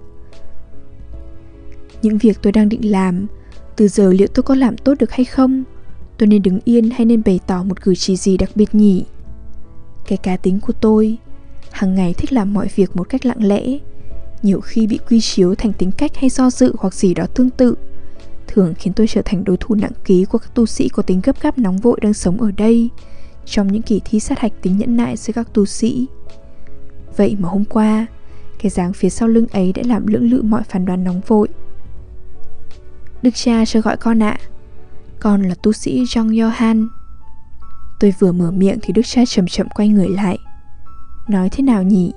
Những 2.02 2.18
việc 2.18 2.38
tôi 2.42 2.52
đang 2.52 2.68
định 2.68 2.90
làm 2.90 3.26
từ 3.76 3.88
giờ 3.88 4.12
liệu 4.12 4.28
tôi 4.34 4.42
có 4.42 4.54
làm 4.54 4.76
tốt 4.76 4.94
được 4.98 5.10
hay 5.10 5.24
không? 5.24 5.64
Tôi 6.18 6.26
nên 6.26 6.42
đứng 6.42 6.60
yên 6.64 6.90
hay 6.90 7.04
nên 7.04 7.22
bày 7.24 7.40
tỏ 7.46 7.62
một 7.62 7.82
cử 7.82 7.94
chỉ 7.94 8.16
gì 8.16 8.36
đặc 8.36 8.50
biệt 8.54 8.74
nhỉ? 8.74 9.04
Cái 10.06 10.18
cá 10.18 10.36
tính 10.36 10.60
của 10.60 10.72
tôi 10.72 11.18
hàng 11.70 11.94
ngày 11.94 12.14
thích 12.14 12.32
làm 12.32 12.54
mọi 12.54 12.68
việc 12.74 12.96
một 12.96 13.08
cách 13.08 13.26
lặng 13.26 13.44
lẽ 13.44 13.78
nhiều 14.42 14.60
khi 14.60 14.86
bị 14.86 14.98
quy 15.08 15.20
chiếu 15.20 15.54
thành 15.54 15.72
tính 15.72 15.90
cách 15.90 16.16
hay 16.16 16.30
do 16.30 16.50
dự 16.50 16.74
hoặc 16.78 16.94
gì 16.94 17.14
đó 17.14 17.26
tương 17.34 17.50
tự 17.50 17.74
thường 18.46 18.74
khiến 18.78 18.92
tôi 18.92 19.06
trở 19.06 19.22
thành 19.24 19.44
đối 19.44 19.56
thủ 19.56 19.74
nặng 19.74 19.92
ký 20.04 20.24
của 20.24 20.38
các 20.38 20.54
tu 20.54 20.66
sĩ 20.66 20.88
có 20.88 21.02
tính 21.02 21.20
gấp 21.24 21.40
gáp 21.40 21.58
nóng 21.58 21.76
vội 21.76 21.98
đang 22.02 22.14
sống 22.14 22.40
ở 22.40 22.50
đây 22.50 22.90
trong 23.46 23.72
những 23.72 23.82
kỳ 23.82 24.00
thi 24.04 24.20
sát 24.20 24.38
hạch 24.38 24.52
tính 24.62 24.78
nhẫn 24.78 24.96
nại 24.96 25.16
giữa 25.16 25.32
các 25.32 25.48
tu 25.54 25.66
sĩ. 25.66 26.06
Vậy 27.16 27.36
mà 27.38 27.48
hôm 27.48 27.64
qua, 27.64 28.06
cái 28.62 28.70
dáng 28.70 28.92
phía 28.92 29.10
sau 29.10 29.28
lưng 29.28 29.46
ấy 29.52 29.72
đã 29.72 29.82
làm 29.86 30.06
lưỡng 30.06 30.30
lự 30.30 30.42
mọi 30.42 30.62
phán 30.62 30.84
đoán 30.84 31.04
nóng 31.04 31.20
vội. 31.26 31.48
Đức 33.22 33.30
cha 33.34 33.64
cho 33.64 33.80
gọi 33.80 33.96
con 33.96 34.22
ạ. 34.22 34.38
Con 35.20 35.42
là 35.42 35.54
tu 35.62 35.72
sĩ 35.72 36.04
Jong 36.04 36.28
Johan. 36.28 36.88
Tôi 38.00 38.14
vừa 38.18 38.32
mở 38.32 38.50
miệng 38.50 38.78
thì 38.82 38.92
đức 38.92 39.02
cha 39.04 39.22
chậm 39.26 39.46
chậm 39.46 39.68
quay 39.68 39.88
người 39.88 40.08
lại. 40.08 40.38
Nói 41.28 41.48
thế 41.50 41.62
nào 41.62 41.82
nhỉ? 41.82 42.12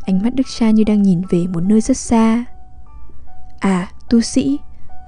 Ánh 0.00 0.22
mắt 0.22 0.34
đức 0.34 0.46
cha 0.58 0.70
như 0.70 0.84
đang 0.84 1.02
nhìn 1.02 1.22
về 1.30 1.46
một 1.46 1.60
nơi 1.60 1.80
rất 1.80 1.96
xa. 1.96 2.44
À, 3.58 3.90
tu 4.10 4.20
sĩ, 4.20 4.58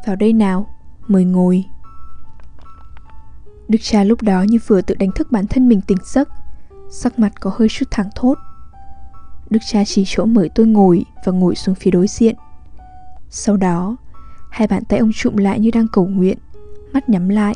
vào 0.07 0.17
đây 0.17 0.33
nào, 0.33 0.67
mời 1.09 1.25
ngồi. 1.25 1.65
Đức 3.69 3.79
cha 3.83 4.05
lúc 4.05 4.23
đó 4.23 4.43
như 4.43 4.59
vừa 4.67 4.83
tự 4.83 4.95
đánh 4.95 5.13
thức 5.13 5.33
bản 5.33 5.47
thân 5.47 5.69
mình 5.69 5.81
tỉnh 5.81 5.99
giấc, 6.05 6.29
sắc 6.91 7.19
mặt 7.19 7.33
có 7.41 7.53
hơi 7.55 7.69
chút 7.69 7.87
thẳng 7.91 8.09
thốt. 8.15 8.39
Đức 9.51 9.59
cha 9.67 9.85
chỉ 9.85 10.05
chỗ 10.07 10.25
mời 10.25 10.51
tôi 10.55 10.67
ngồi 10.67 11.05
và 11.25 11.33
ngồi 11.33 11.55
xuống 11.55 11.75
phía 11.75 11.91
đối 11.91 12.07
diện. 12.07 12.37
Sau 13.31 13.57
đó, 13.57 13.97
hai 14.51 14.69
bàn 14.69 14.85
tay 14.85 14.99
ông 14.99 15.11
trụm 15.15 15.37
lại 15.37 15.61
như 15.61 15.71
đang 15.71 15.87
cầu 15.93 16.07
nguyện, 16.07 16.39
mắt 16.93 17.09
nhắm 17.09 17.29
lại. 17.29 17.55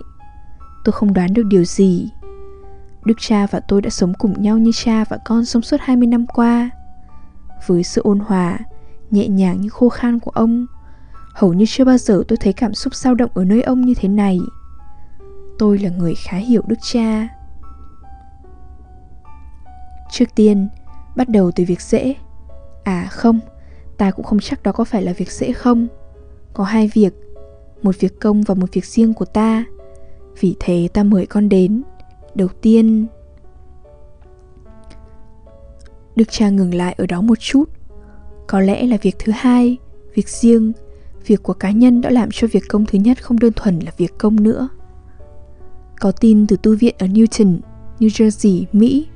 Tôi 0.84 0.92
không 0.92 1.12
đoán 1.12 1.34
được 1.34 1.42
điều 1.42 1.64
gì. 1.64 2.10
Đức 3.04 3.14
cha 3.18 3.46
và 3.50 3.60
tôi 3.60 3.82
đã 3.82 3.90
sống 3.90 4.12
cùng 4.18 4.42
nhau 4.42 4.58
như 4.58 4.70
cha 4.74 5.04
và 5.08 5.18
con 5.24 5.44
sống 5.44 5.62
suốt 5.62 5.76
20 5.80 6.06
năm 6.06 6.26
qua. 6.26 6.70
Với 7.66 7.84
sự 7.84 8.02
ôn 8.04 8.18
hòa, 8.18 8.58
nhẹ 9.10 9.28
nhàng 9.28 9.60
như 9.60 9.68
khô 9.68 9.88
khan 9.88 10.18
của 10.18 10.30
ông, 10.30 10.66
hầu 11.34 11.52
như 11.52 11.64
chưa 11.68 11.84
bao 11.84 11.98
giờ 11.98 12.22
tôi 12.28 12.36
thấy 12.36 12.52
cảm 12.52 12.74
xúc 12.74 12.94
dao 12.94 13.14
động 13.14 13.30
ở 13.34 13.44
nơi 13.44 13.62
ông 13.62 13.80
như 13.80 13.94
thế 13.96 14.08
này. 14.08 14.40
Tôi 15.58 15.78
là 15.78 15.90
người 15.90 16.14
khá 16.14 16.36
hiểu 16.36 16.62
Đức 16.66 16.78
cha. 16.82 17.28
Trước 20.10 20.24
tiên, 20.34 20.68
bắt 21.16 21.28
đầu 21.28 21.50
từ 21.50 21.64
việc 21.66 21.80
dễ. 21.80 22.14
À 22.84 23.06
không, 23.10 23.40
ta 23.98 24.10
cũng 24.10 24.24
không 24.24 24.40
chắc 24.40 24.62
đó 24.62 24.72
có 24.72 24.84
phải 24.84 25.02
là 25.02 25.12
việc 25.12 25.32
dễ 25.32 25.52
không. 25.52 25.86
Có 26.52 26.64
hai 26.64 26.90
việc, 26.94 27.14
một 27.82 27.94
việc 28.00 28.20
công 28.20 28.42
và 28.42 28.54
một 28.54 28.66
việc 28.72 28.84
riêng 28.84 29.14
của 29.14 29.24
ta. 29.24 29.64
Vì 30.40 30.56
thế 30.60 30.88
ta 30.92 31.02
mời 31.02 31.26
con 31.26 31.48
đến. 31.48 31.82
Đầu 32.34 32.48
tiên, 32.60 33.06
Đức 36.16 36.24
cha 36.30 36.48
ngừng 36.48 36.74
lại 36.74 36.94
ở 36.98 37.06
đó 37.06 37.20
một 37.20 37.40
chút. 37.40 37.64
Có 38.46 38.60
lẽ 38.60 38.86
là 38.86 38.96
việc 39.02 39.16
thứ 39.18 39.32
hai, 39.36 39.76
việc 40.14 40.28
riêng, 40.28 40.72
việc 41.26 41.42
của 41.42 41.52
cá 41.52 41.70
nhân 41.70 42.00
đã 42.00 42.10
làm 42.10 42.28
cho 42.32 42.48
việc 42.52 42.62
công 42.68 42.86
thứ 42.86 42.98
nhất 42.98 43.22
không 43.24 43.38
đơn 43.38 43.52
thuần 43.56 43.78
là 43.78 43.92
việc 43.96 44.18
công 44.18 44.42
nữa. 44.42 44.68
Có 46.00 46.12
tin 46.12 46.46
từ 46.46 46.56
tu 46.62 46.76
viện 46.76 46.94
ở 46.98 47.06
Newton, 47.06 47.58
New 47.98 48.08
Jersey, 48.08 48.64
Mỹ. 48.72 49.06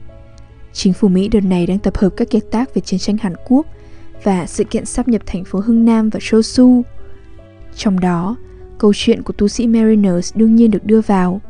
Chính 0.72 0.92
phủ 0.92 1.08
Mỹ 1.08 1.28
đợt 1.28 1.40
này 1.40 1.66
đang 1.66 1.78
tập 1.78 1.98
hợp 1.98 2.10
các 2.16 2.30
kiệt 2.30 2.42
tác 2.50 2.74
về 2.74 2.80
chiến 2.80 3.00
tranh 3.00 3.16
Hàn 3.16 3.32
Quốc 3.48 3.66
và 4.22 4.46
sự 4.46 4.64
kiện 4.64 4.84
sắp 4.84 5.08
nhập 5.08 5.22
thành 5.26 5.44
phố 5.44 5.60
Hưng 5.60 5.84
Nam 5.84 6.10
và 6.10 6.20
Chosu. 6.22 6.82
Trong 7.74 8.00
đó, 8.00 8.36
câu 8.78 8.92
chuyện 8.94 9.22
của 9.22 9.32
tu 9.32 9.48
sĩ 9.48 9.66
Mariners 9.66 10.36
đương 10.36 10.54
nhiên 10.54 10.70
được 10.70 10.84
đưa 10.84 11.00
vào. 11.00 11.40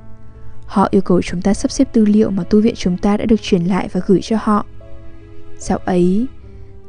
Họ 0.68 0.88
yêu 0.90 1.02
cầu 1.02 1.22
chúng 1.22 1.42
ta 1.42 1.54
sắp 1.54 1.70
xếp 1.70 1.88
tư 1.92 2.04
liệu 2.04 2.30
mà 2.30 2.44
tu 2.44 2.60
viện 2.60 2.74
chúng 2.76 2.96
ta 2.96 3.16
đã 3.16 3.24
được 3.24 3.42
truyền 3.42 3.64
lại 3.64 3.88
và 3.92 4.00
gửi 4.06 4.20
cho 4.22 4.36
họ. 4.40 4.66
Dạo 5.58 5.78
ấy, 5.78 6.26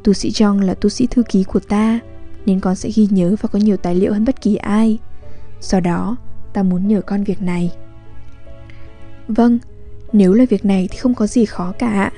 tu 0.04 0.12
sĩ 0.12 0.30
Jong 0.30 0.60
là 0.60 0.74
tu 0.74 0.88
sĩ 0.88 1.06
thư 1.06 1.22
ký 1.22 1.44
của 1.44 1.60
ta, 1.60 1.98
nên 2.46 2.60
con 2.60 2.74
sẽ 2.74 2.90
ghi 2.94 3.08
nhớ 3.10 3.36
và 3.40 3.48
có 3.52 3.58
nhiều 3.58 3.76
tài 3.76 3.94
liệu 3.94 4.12
hơn 4.12 4.24
bất 4.24 4.40
kỳ 4.40 4.56
ai. 4.56 4.98
Do 5.60 5.80
đó, 5.80 6.16
ta 6.52 6.62
muốn 6.62 6.88
nhờ 6.88 7.02
con 7.02 7.24
việc 7.24 7.42
này. 7.42 7.72
Vâng, 9.28 9.58
nếu 10.12 10.32
là 10.32 10.44
việc 10.50 10.64
này 10.64 10.88
thì 10.90 10.98
không 10.98 11.14
có 11.14 11.26
gì 11.26 11.44
khó 11.44 11.72
cả. 11.78 12.10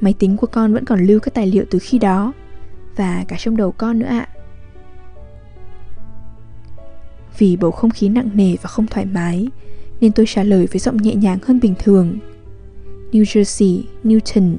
Máy 0.00 0.14
tính 0.18 0.36
của 0.36 0.46
con 0.46 0.74
vẫn 0.74 0.84
còn 0.84 1.06
lưu 1.06 1.20
các 1.20 1.34
tài 1.34 1.46
liệu 1.46 1.64
từ 1.70 1.78
khi 1.78 1.98
đó, 1.98 2.32
và 2.96 3.24
cả 3.28 3.36
trong 3.38 3.56
đầu 3.56 3.72
con 3.72 3.98
nữa 3.98 4.06
ạ. 4.06 4.28
Vì 7.38 7.56
bầu 7.56 7.70
không 7.70 7.90
khí 7.90 8.08
nặng 8.08 8.30
nề 8.34 8.56
và 8.62 8.68
không 8.68 8.86
thoải 8.86 9.06
mái, 9.06 9.48
nên 10.00 10.12
tôi 10.12 10.26
trả 10.28 10.42
lời 10.42 10.66
với 10.72 10.78
giọng 10.78 10.96
nhẹ 10.96 11.14
nhàng 11.14 11.38
hơn 11.42 11.60
bình 11.60 11.74
thường. 11.78 12.18
New 13.12 13.22
Jersey, 13.22 13.82
Newton 14.04 14.56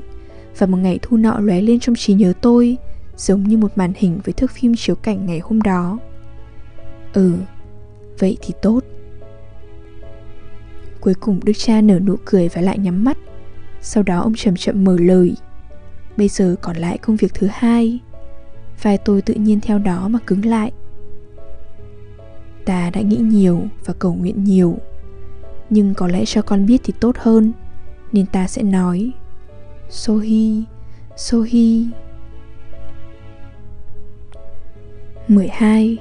và 0.58 0.68
một 0.68 0.78
ngày 0.78 1.00
thu 1.02 1.18
nọ 1.18 1.40
lóe 1.40 1.62
lên 1.62 1.80
trong 1.80 1.96
trí 1.96 2.14
nhớ 2.14 2.34
tôi, 2.42 2.78
giống 3.18 3.44
như 3.44 3.58
một 3.58 3.78
màn 3.78 3.94
hình 3.96 4.20
với 4.24 4.34
thước 4.34 4.52
phim 4.52 4.76
chiếu 4.76 4.96
cảnh 4.96 5.26
ngày 5.26 5.40
hôm 5.40 5.62
đó. 5.62 6.00
Ừ, 7.14 7.34
vậy 8.20 8.38
thì 8.42 8.54
tốt. 8.62 8.84
Cuối 11.02 11.14
cùng 11.14 11.40
Đức 11.44 11.54
cha 11.58 11.82
nở 11.82 12.00
nụ 12.00 12.16
cười 12.26 12.50
và 12.50 12.62
lại 12.62 12.78
nhắm 12.78 13.04
mắt. 13.04 13.18
Sau 13.82 14.04
đó 14.04 14.20
ông 14.20 14.36
chậm 14.36 14.56
chậm 14.56 14.84
mở 14.84 14.98
lời. 15.00 15.36
Bây 16.18 16.28
giờ 16.28 16.56
còn 16.62 16.78
lại 16.78 16.98
công 16.98 17.16
việc 17.16 17.34
thứ 17.34 17.48
hai. 17.52 18.00
Vai 18.82 18.98
tôi 18.98 19.22
tự 19.22 19.34
nhiên 19.34 19.60
theo 19.60 19.80
đó 19.80 20.08
mà 20.08 20.20
cứng 20.28 20.46
lại. 20.46 20.72
Ta 22.66 22.90
đã 22.90 23.02
nghĩ 23.02 23.18
nhiều 23.18 23.62
và 23.86 23.94
cầu 24.00 24.14
nguyện 24.14 24.44
nhiều. 24.44 24.78
Nhưng 25.70 25.94
có 25.94 26.08
lẽ 26.08 26.26
cho 26.26 26.42
con 26.42 26.66
biết 26.66 26.82
thì 26.84 26.94
tốt 27.00 27.16
hơn. 27.20 27.54
Nên 28.12 28.26
ta 28.26 28.48
sẽ 28.48 28.64
nói. 28.64 29.12
Sohi, 29.90 30.64
Sohi. 31.18 31.88
12 35.28 35.98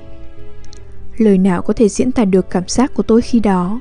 Lời 1.16 1.38
nào 1.38 1.62
có 1.62 1.72
thể 1.72 1.88
diễn 1.88 2.12
tả 2.12 2.24
được 2.24 2.50
cảm 2.50 2.68
giác 2.68 2.94
của 2.94 3.02
tôi 3.02 3.22
khi 3.22 3.40
đó? 3.40 3.80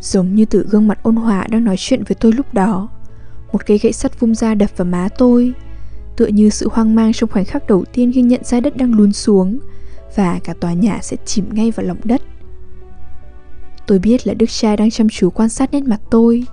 Giống 0.00 0.34
như 0.34 0.44
tự 0.44 0.66
gương 0.70 0.88
mặt 0.88 0.98
ôn 1.02 1.16
hòa 1.16 1.46
đang 1.50 1.64
nói 1.64 1.76
chuyện 1.78 2.04
với 2.04 2.14
tôi 2.20 2.32
lúc 2.32 2.54
đó. 2.54 2.88
Một 3.52 3.66
cây 3.66 3.78
gậy 3.78 3.92
sắt 3.92 4.20
vung 4.20 4.34
ra 4.34 4.54
đập 4.54 4.70
vào 4.76 4.84
má 4.84 5.08
tôi 5.18 5.54
Tựa 6.16 6.26
như 6.26 6.50
sự 6.50 6.68
hoang 6.72 6.94
mang 6.94 7.12
trong 7.12 7.30
khoảnh 7.30 7.44
khắc 7.44 7.66
đầu 7.66 7.84
tiên 7.92 8.12
khi 8.14 8.22
nhận 8.22 8.44
ra 8.44 8.60
đất 8.60 8.76
đang 8.76 8.94
lún 8.94 9.12
xuống 9.12 9.58
Và 10.14 10.40
cả 10.44 10.54
tòa 10.60 10.72
nhà 10.72 10.98
sẽ 11.02 11.16
chìm 11.24 11.54
ngay 11.54 11.70
vào 11.70 11.86
lòng 11.86 11.98
đất. 12.04 12.22
Tôi 13.88 13.98
biết 13.98 14.26
là 14.26 14.34
Đức 14.34 14.46
cha 14.48 14.76
đang 14.76 14.90
chăm 14.90 15.08
chú 15.08 15.30
quan 15.30 15.48
sát 15.48 15.72
nét 15.72 15.80
mặt 15.80 16.00
tôi 16.10 16.44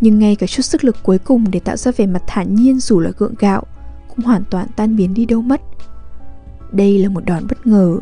Nhưng 0.00 0.18
ngay 0.18 0.36
cả 0.36 0.46
chút 0.46 0.62
sức 0.62 0.84
lực 0.84 0.96
cuối 1.02 1.18
cùng 1.18 1.44
để 1.50 1.60
tạo 1.60 1.76
ra 1.76 1.92
vẻ 1.96 2.06
mặt 2.06 2.22
thản 2.26 2.54
nhiên 2.54 2.80
dù 2.80 3.00
là 3.00 3.10
gượng 3.18 3.34
gạo 3.38 3.62
Cũng 4.08 4.24
hoàn 4.24 4.44
toàn 4.50 4.66
tan 4.76 4.96
biến 4.96 5.14
đi 5.14 5.26
đâu 5.26 5.42
mất 5.42 5.60
Đây 6.72 6.98
là 6.98 7.08
một 7.08 7.24
đòn 7.24 7.46
bất 7.48 7.66
ngờ 7.66 7.98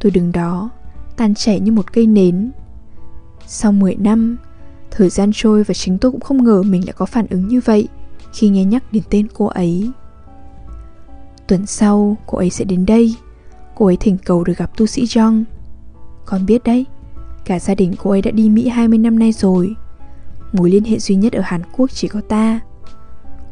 Tôi 0.00 0.10
đứng 0.10 0.32
đó, 0.32 0.70
tan 1.16 1.34
chảy 1.34 1.60
như 1.60 1.72
một 1.72 1.92
cây 1.92 2.06
nến 2.06 2.50
sau 3.46 3.72
10 3.72 3.96
năm, 3.96 4.36
thời 4.90 5.08
gian 5.08 5.30
trôi 5.34 5.62
và 5.64 5.74
chính 5.74 5.98
tôi 5.98 6.12
cũng 6.12 6.20
không 6.20 6.44
ngờ 6.44 6.62
mình 6.62 6.84
lại 6.86 6.94
có 6.98 7.06
phản 7.06 7.26
ứng 7.30 7.48
như 7.48 7.60
vậy 7.64 7.88
khi 8.32 8.48
nghe 8.48 8.64
nhắc 8.64 8.92
đến 8.92 9.02
tên 9.10 9.26
cô 9.34 9.46
ấy. 9.46 9.90
Tuần 11.46 11.66
sau, 11.66 12.16
cô 12.26 12.38
ấy 12.38 12.50
sẽ 12.50 12.64
đến 12.64 12.86
đây. 12.86 13.16
Cô 13.74 13.86
ấy 13.86 13.96
thỉnh 13.96 14.16
cầu 14.24 14.44
được 14.44 14.56
gặp 14.56 14.76
tu 14.76 14.86
sĩ 14.86 15.04
Jong. 15.04 15.44
Con 16.24 16.46
biết 16.46 16.64
đấy, 16.64 16.86
cả 17.44 17.58
gia 17.58 17.74
đình 17.74 17.92
cô 17.98 18.10
ấy 18.10 18.22
đã 18.22 18.30
đi 18.30 18.48
Mỹ 18.48 18.68
20 18.68 18.98
năm 18.98 19.18
nay 19.18 19.32
rồi. 19.32 19.74
Mối 20.52 20.70
liên 20.70 20.84
hệ 20.84 20.98
duy 20.98 21.14
nhất 21.14 21.32
ở 21.32 21.42
Hàn 21.44 21.62
Quốc 21.76 21.90
chỉ 21.90 22.08
có 22.08 22.20
ta. 22.20 22.60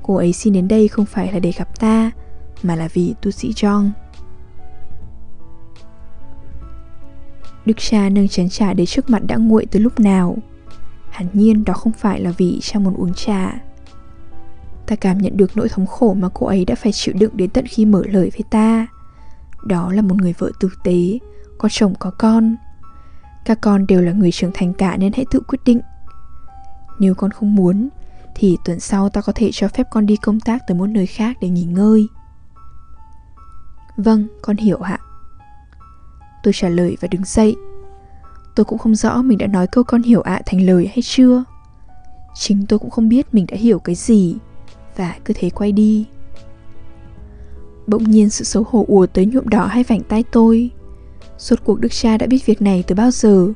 Cô 0.03 0.14
ấy 0.16 0.33
xin 0.33 0.53
đến 0.53 0.68
đây 0.68 0.88
không 0.88 1.07
phải 1.07 1.33
là 1.33 1.38
để 1.38 1.53
gặp 1.53 1.81
ta, 1.81 2.11
mà 2.62 2.76
là 2.76 2.88
vì 2.94 3.14
tu 3.22 3.31
sĩ 3.31 3.53
Jong. 3.53 3.90
Đức 7.66 7.76
cha 7.76 8.09
nâng 8.09 8.29
chén 8.29 8.48
trà 8.48 8.72
đến 8.72 8.87
trước 8.87 9.11
mặt 9.11 9.22
đã 9.26 9.37
nguội 9.37 9.66
từ 9.66 9.81
lúc 9.81 10.00
nào 10.00 10.37
Hẳn 11.11 11.26
nhiên 11.33 11.64
đó 11.64 11.74
không 11.74 11.92
phải 11.92 12.20
là 12.20 12.31
vì 12.38 12.59
cha 12.62 12.79
muốn 12.79 12.94
uống 12.94 13.14
trà 13.14 13.61
Ta 14.87 14.96
cảm 14.96 15.18
nhận 15.18 15.37
được 15.37 15.57
nỗi 15.57 15.68
thống 15.68 15.87
khổ 15.87 16.14
mà 16.14 16.29
cô 16.35 16.46
ấy 16.46 16.64
đã 16.64 16.74
phải 16.74 16.92
chịu 16.92 17.14
đựng 17.18 17.37
đến 17.37 17.50
tận 17.50 17.66
khi 17.66 17.85
mở 17.85 18.03
lời 18.07 18.31
với 18.33 18.42
ta 18.50 18.87
Đó 19.64 19.92
là 19.92 20.03
một 20.03 20.14
người 20.16 20.35
vợ 20.38 20.50
tử 20.61 20.70
tế, 20.85 21.18
có 21.59 21.68
chồng 21.72 21.94
có 21.98 22.11
con 22.11 22.57
các 23.44 23.61
con 23.61 23.87
đều 23.87 24.03
là 24.03 24.12
người 24.12 24.33
trưởng 24.33 24.50
thành 24.55 24.72
cả 24.72 24.96
nên 24.96 25.12
hãy 25.12 25.24
tự 25.31 25.40
quyết 25.40 25.59
định. 25.64 25.81
Nếu 26.98 27.14
con 27.14 27.31
không 27.31 27.55
muốn 27.55 27.88
Thì 28.35 28.57
tuần 28.64 28.81
sau 28.81 29.09
ta 29.09 29.20
có 29.20 29.33
thể 29.37 29.50
cho 29.53 29.68
phép 29.68 29.87
con 29.90 30.07
đi 30.07 30.16
công 30.16 30.40
tác 30.40 30.66
tới 30.66 30.74
một 30.74 30.87
nơi 30.87 31.07
khác 31.07 31.37
để 31.40 31.48
nghỉ 31.48 31.64
ngơi. 31.64 32.07
Vâng, 33.96 34.26
con 34.42 34.57
hiểu 34.57 34.79
ạ. 34.79 34.98
Tôi 36.42 36.53
trả 36.57 36.68
lời 36.68 36.96
và 37.00 37.09
đứng 37.11 37.24
dậy. 37.24 37.57
Tôi 38.55 38.64
cũng 38.64 38.79
không 38.79 38.94
rõ 38.94 39.22
mình 39.22 39.38
đã 39.38 39.46
nói 39.46 39.66
câu 39.66 39.85
con 39.85 40.03
hiểu 40.03 40.20
ạ 40.20 40.42
thành 40.46 40.66
lời 40.66 40.87
hay 40.87 41.03
chưa. 41.03 41.44
Chính 42.35 42.66
tôi 42.66 42.79
cũng 42.79 42.90
không 42.90 43.09
biết 43.09 43.35
mình 43.35 43.46
đã 43.48 43.57
hiểu 43.57 43.79
cái 43.79 43.94
gì 43.94 44.37
Và 44.96 45.14
cứ 45.24 45.35
thế 45.37 45.50
quay 45.50 45.72
đi. 45.72 46.07
Bỗng 47.87 48.11
nhiên 48.11 48.31
sự 48.31 48.44
xấu 48.44 48.64
hổ 48.70 48.85
ùa 48.88 49.07
tới 49.07 49.26
nhuộm 49.26 49.48
đỏ 49.48 49.66
hai 49.66 49.85
vành 49.85 50.03
tay 50.03 50.24
tôi. 50.33 50.70
Suốt 51.40 51.57
cuộc 51.64 51.81
đức 51.81 51.92
cha 51.92 52.16
đã 52.16 52.26
biết 52.26 52.46
việc 52.46 52.62
này 52.62 52.85
từ 52.87 52.94
bao 52.94 53.11
giờ 53.11 53.48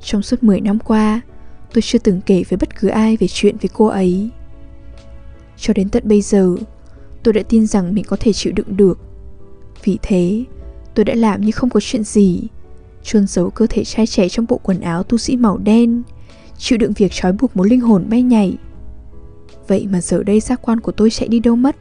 Trong 0.00 0.22
suốt 0.22 0.42
10 0.42 0.60
năm 0.60 0.78
qua 0.78 1.20
Tôi 1.74 1.82
chưa 1.82 1.98
từng 1.98 2.20
kể 2.26 2.42
với 2.48 2.56
bất 2.56 2.80
cứ 2.80 2.88
ai 2.88 3.16
về 3.16 3.26
chuyện 3.30 3.56
với 3.62 3.70
cô 3.74 3.86
ấy 3.86 4.30
Cho 5.56 5.74
đến 5.74 5.88
tận 5.88 6.02
bây 6.06 6.22
giờ 6.22 6.56
Tôi 7.22 7.34
đã 7.34 7.42
tin 7.48 7.66
rằng 7.66 7.94
mình 7.94 8.04
có 8.04 8.16
thể 8.20 8.32
chịu 8.32 8.52
đựng 8.56 8.76
được 8.76 8.98
Vì 9.84 9.98
thế 10.02 10.44
Tôi 10.94 11.04
đã 11.04 11.14
làm 11.14 11.40
như 11.40 11.52
không 11.52 11.70
có 11.70 11.80
chuyện 11.80 12.04
gì 12.04 12.42
chôn 13.02 13.26
giấu 13.26 13.50
cơ 13.50 13.66
thể 13.66 13.84
trai 13.84 14.06
trẻ 14.06 14.28
trong 14.28 14.46
bộ 14.48 14.60
quần 14.62 14.80
áo 14.80 15.02
tu 15.02 15.18
sĩ 15.18 15.36
màu 15.36 15.58
đen 15.58 16.02
chịu 16.62 16.78
đựng 16.78 16.92
việc 16.92 17.12
trói 17.12 17.32
buộc 17.32 17.56
một 17.56 17.64
linh 17.64 17.80
hồn 17.80 18.04
bay 18.10 18.22
nhảy. 18.22 18.56
Vậy 19.68 19.86
mà 19.92 20.00
giờ 20.00 20.22
đây 20.22 20.40
giác 20.40 20.62
quan 20.62 20.80
của 20.80 20.92
tôi 20.92 21.10
chạy 21.10 21.28
đi 21.28 21.40
đâu 21.40 21.56
mất? 21.56 21.76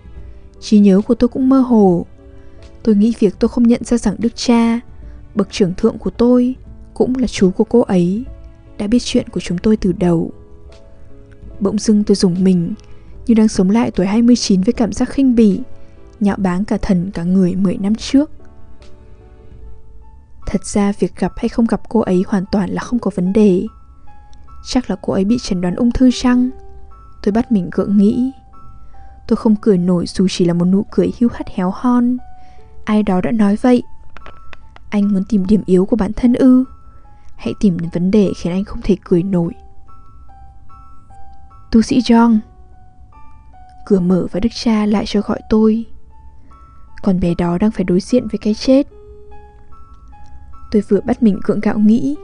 trí 0.60 0.80
nhớ 0.80 1.02
của 1.08 1.16
tôi 1.16 1.28
cũng 1.28 1.50
mơ 1.50 1.60
hồ. 1.60 2.06
Tôi 2.84 2.96
nghĩ 2.96 3.14
việc 3.20 3.36
tôi 3.40 3.50
không 3.50 3.68
nhận 3.68 3.84
ra 3.84 3.98
rằng 3.98 4.16
đức 4.18 4.36
cha, 4.36 4.80
bậc 5.36 5.52
trưởng 5.52 5.74
thượng 5.74 5.98
của 5.98 6.10
tôi, 6.10 6.56
cũng 6.94 7.16
là 7.16 7.28
chú 7.28 7.52
của 7.52 7.64
cô 7.64 7.82
ấy, 7.82 8.24
đã 8.78 8.88
biết 8.88 9.00
chuyện 9.04 9.30
của 9.30 9.40
chúng 9.40 9.58
tôi 9.58 9.78
từ 9.78 9.92
đầu. 9.92 10.32
Bỗng 11.60 11.80
dưng 11.80 12.04
tôi 12.04 12.16
dùng 12.16 12.44
mình, 12.44 12.74
như 13.28 13.34
đang 13.34 13.48
sống 13.48 13.70
lại 13.70 13.92
tuổi 13.92 14.08
29 14.08 14.62
với 14.62 14.74
cảm 14.74 14.94
giác 14.94 15.10
khinh 15.10 15.36
bỉ, 15.36 15.60
nhạo 16.20 16.36
báng 16.40 16.66
cả 16.66 16.78
thần 16.82 17.12
cả 17.12 17.24
người 17.24 17.56
10 17.56 17.78
năm 17.78 17.96
trước. 17.96 18.32
Thật 20.48 20.66
ra 20.66 20.92
việc 21.00 21.16
gặp 21.16 21.32
hay 21.38 21.50
không 21.50 21.66
gặp 21.66 21.82
cô 21.90 22.00
ấy 22.00 22.24
hoàn 22.28 22.44
toàn 22.52 22.70
là 22.70 22.82
không 22.82 23.00
có 23.00 23.12
vấn 23.16 23.34
đề. 23.34 23.66
Chắc 24.66 24.90
là 24.90 24.96
cô 25.02 25.14
ấy 25.14 25.26
bị 25.26 25.38
chẩn 25.42 25.62
đoán 25.62 25.76
ung 25.76 25.92
thư 25.92 26.10
chăng? 26.14 26.50
Tôi 27.24 27.32
bắt 27.32 27.52
mình 27.52 27.70
gượng 27.72 27.98
nghĩ. 27.98 28.32
Tôi 29.28 29.38
không 29.38 29.56
cười 29.56 29.78
nổi 29.78 30.06
dù 30.08 30.28
chỉ 30.30 30.46
là 30.46 30.54
một 30.54 30.66
nụ 30.66 30.86
cười 30.92 31.12
hưu 31.20 31.30
hắt 31.34 31.48
héo 31.50 31.72
hon. 31.76 32.18
Ai 32.86 33.04
đó 33.04 33.22
đã 33.22 33.32
nói 33.32 33.56
vậy. 33.62 33.84
Anh 34.92 35.14
muốn 35.14 35.24
tìm 35.24 35.46
điểm 35.46 35.62
yếu 35.66 35.86
của 35.86 35.96
bản 35.96 36.14
thân 36.14 36.34
ư? 36.34 36.64
Hãy 37.36 37.54
tìm 37.60 37.80
đến 37.80 37.90
vấn 37.94 38.12
đề 38.12 38.32
khiến 38.38 38.54
anh 38.54 38.66
không 38.66 38.82
thể 38.84 38.98
cười 39.04 39.24
nổi. 39.24 39.54
Tu 41.72 41.82
sĩ 41.82 42.00
John 42.00 42.40
Cửa 43.86 44.00
mở 44.00 44.28
và 44.32 44.40
đức 44.40 44.50
cha 44.54 44.86
lại 44.86 45.04
cho 45.08 45.22
gọi 45.22 45.40
tôi. 45.50 45.86
Còn 47.04 47.20
bé 47.20 47.34
đó 47.38 47.58
đang 47.58 47.72
phải 47.72 47.84
đối 47.84 48.00
diện 48.00 48.28
với 48.28 48.38
cái 48.38 48.54
chết. 48.54 48.88
Tôi 50.72 50.82
vừa 50.90 51.02
bắt 51.02 51.24
mình 51.24 51.40
cưỡng 51.44 51.60
gạo 51.60 51.80
nghĩ, 51.80 52.16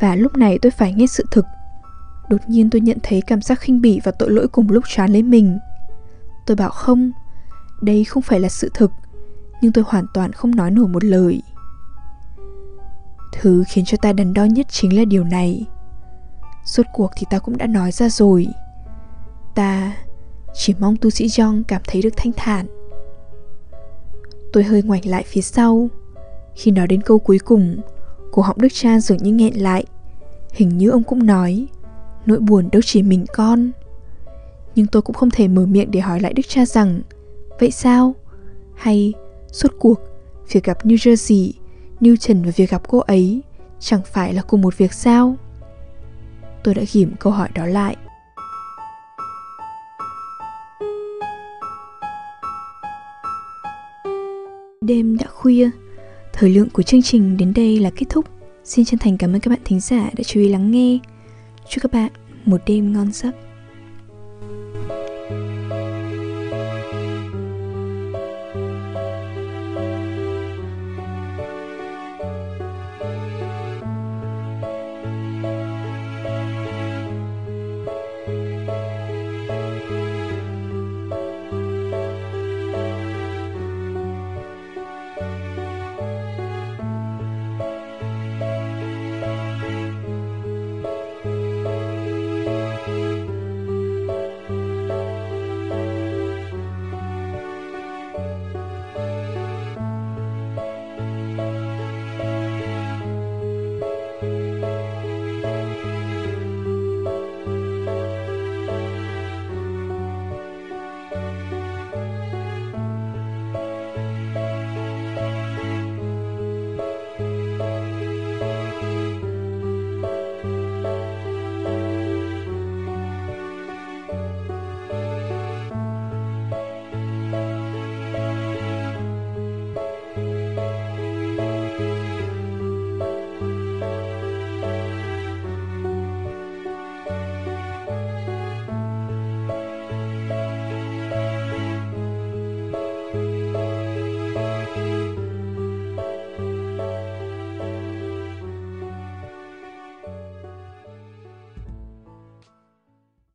Và 0.00 0.16
lúc 0.16 0.36
này 0.36 0.58
tôi 0.62 0.70
phải 0.70 0.92
nghe 0.92 1.06
sự 1.06 1.24
thực. 1.30 1.44
Đột 2.28 2.40
nhiên 2.46 2.70
tôi 2.70 2.80
nhận 2.80 2.98
thấy 3.02 3.22
cảm 3.26 3.42
giác 3.42 3.60
khinh 3.60 3.80
bỉ 3.80 4.00
và 4.04 4.12
tội 4.12 4.30
lỗi 4.30 4.48
cùng 4.48 4.70
lúc 4.70 4.84
tràn 4.88 5.12
lên 5.12 5.30
mình. 5.30 5.58
Tôi 6.46 6.56
bảo 6.56 6.70
không, 6.70 7.10
Đây 7.80 8.04
không 8.04 8.22
phải 8.22 8.40
là 8.40 8.48
sự 8.48 8.70
thực, 8.74 8.90
Nhưng 9.60 9.72
tôi 9.72 9.84
hoàn 9.88 10.06
toàn 10.14 10.32
không 10.32 10.54
nói 10.54 10.70
nổi 10.70 10.88
một 10.88 11.04
lời. 11.04 11.42
Thứ 13.40 13.64
khiến 13.68 13.84
cho 13.84 13.96
ta 13.96 14.12
đắn 14.12 14.34
đo 14.34 14.44
nhất 14.44 14.66
chính 14.70 14.96
là 14.96 15.04
điều 15.04 15.24
này. 15.24 15.66
Suốt 16.64 16.82
cuộc 16.92 17.10
thì 17.16 17.26
ta 17.30 17.38
cũng 17.38 17.56
đã 17.56 17.66
nói 17.66 17.92
ra 17.92 18.08
rồi. 18.08 18.46
Ta 19.54 19.96
chỉ 20.54 20.74
mong 20.80 20.96
tu 20.96 21.10
sĩ 21.10 21.26
Jong 21.26 21.62
cảm 21.68 21.82
thấy 21.86 22.02
được 22.02 22.16
thanh 22.16 22.32
thản. 22.36 22.66
Tôi 24.52 24.64
hơi 24.64 24.82
ngoảnh 24.82 25.06
lại 25.06 25.24
phía 25.26 25.40
sau. 25.40 25.88
Khi 26.54 26.70
nói 26.70 26.86
đến 26.86 27.02
câu 27.02 27.18
cuối 27.18 27.38
cùng, 27.38 27.76
Cổ 28.32 28.42
họng 28.42 28.60
Đức 28.60 28.68
cha 28.72 29.00
dường 29.00 29.18
như 29.18 29.32
nghẹn 29.32 29.54
lại. 29.54 29.84
Hình 30.52 30.78
như 30.78 30.90
ông 30.90 31.02
cũng 31.02 31.26
nói, 31.26 31.66
Nỗi 32.26 32.38
buồn 32.38 32.68
đâu 32.72 32.82
chỉ 32.84 33.02
mình 33.02 33.24
con. 33.34 33.70
Nhưng 34.74 34.86
tôi 34.86 35.02
cũng 35.02 35.16
không 35.16 35.30
thể 35.30 35.48
mở 35.48 35.66
miệng 35.66 35.90
để 35.90 36.00
hỏi 36.00 36.20
lại 36.20 36.32
Đức 36.32 36.42
cha 36.48 36.66
rằng, 36.66 37.00
Vậy 37.60 37.70
sao? 37.70 38.14
Hay 38.74 39.14
suốt 39.52 39.72
cuộc, 39.78 40.00
Việc 40.52 40.64
gặp 40.64 40.86
New 40.86 40.96
Jersey 40.96 41.52
Newton 42.00 42.44
và 42.44 42.50
việc 42.56 42.70
gặp 42.70 42.82
cô 42.88 42.98
ấy 42.98 43.42
Chẳng 43.80 44.00
phải 44.04 44.34
là 44.34 44.42
cùng 44.42 44.60
một 44.60 44.78
việc 44.78 44.92
sao? 44.92 45.36
Tôi 46.64 46.74
đã 46.74 46.82
ghìm 46.92 47.12
câu 47.20 47.32
hỏi 47.32 47.48
đó 47.54 47.66
lại 47.66 47.96
Đêm 54.80 55.16
đã 55.16 55.26
khuya, 55.26 55.70
thời 56.32 56.50
lượng 56.50 56.70
của 56.70 56.82
chương 56.82 57.02
trình 57.02 57.36
đến 57.36 57.52
đây 57.54 57.78
là 57.78 57.90
kết 57.96 58.06
thúc. 58.08 58.24
Xin 58.64 58.84
chân 58.84 58.98
thành 58.98 59.18
cảm 59.18 59.32
ơn 59.32 59.40
các 59.40 59.50
bạn 59.50 59.60
thính 59.64 59.80
giả 59.80 60.10
đã 60.16 60.24
chú 60.24 60.40
ý 60.40 60.48
lắng 60.48 60.70
nghe. 60.70 60.98
Chúc 61.68 61.82
các 61.82 61.92
bạn 61.92 62.10
một 62.44 62.60
đêm 62.66 62.92
ngon 62.92 63.12
giấc. 63.12 63.34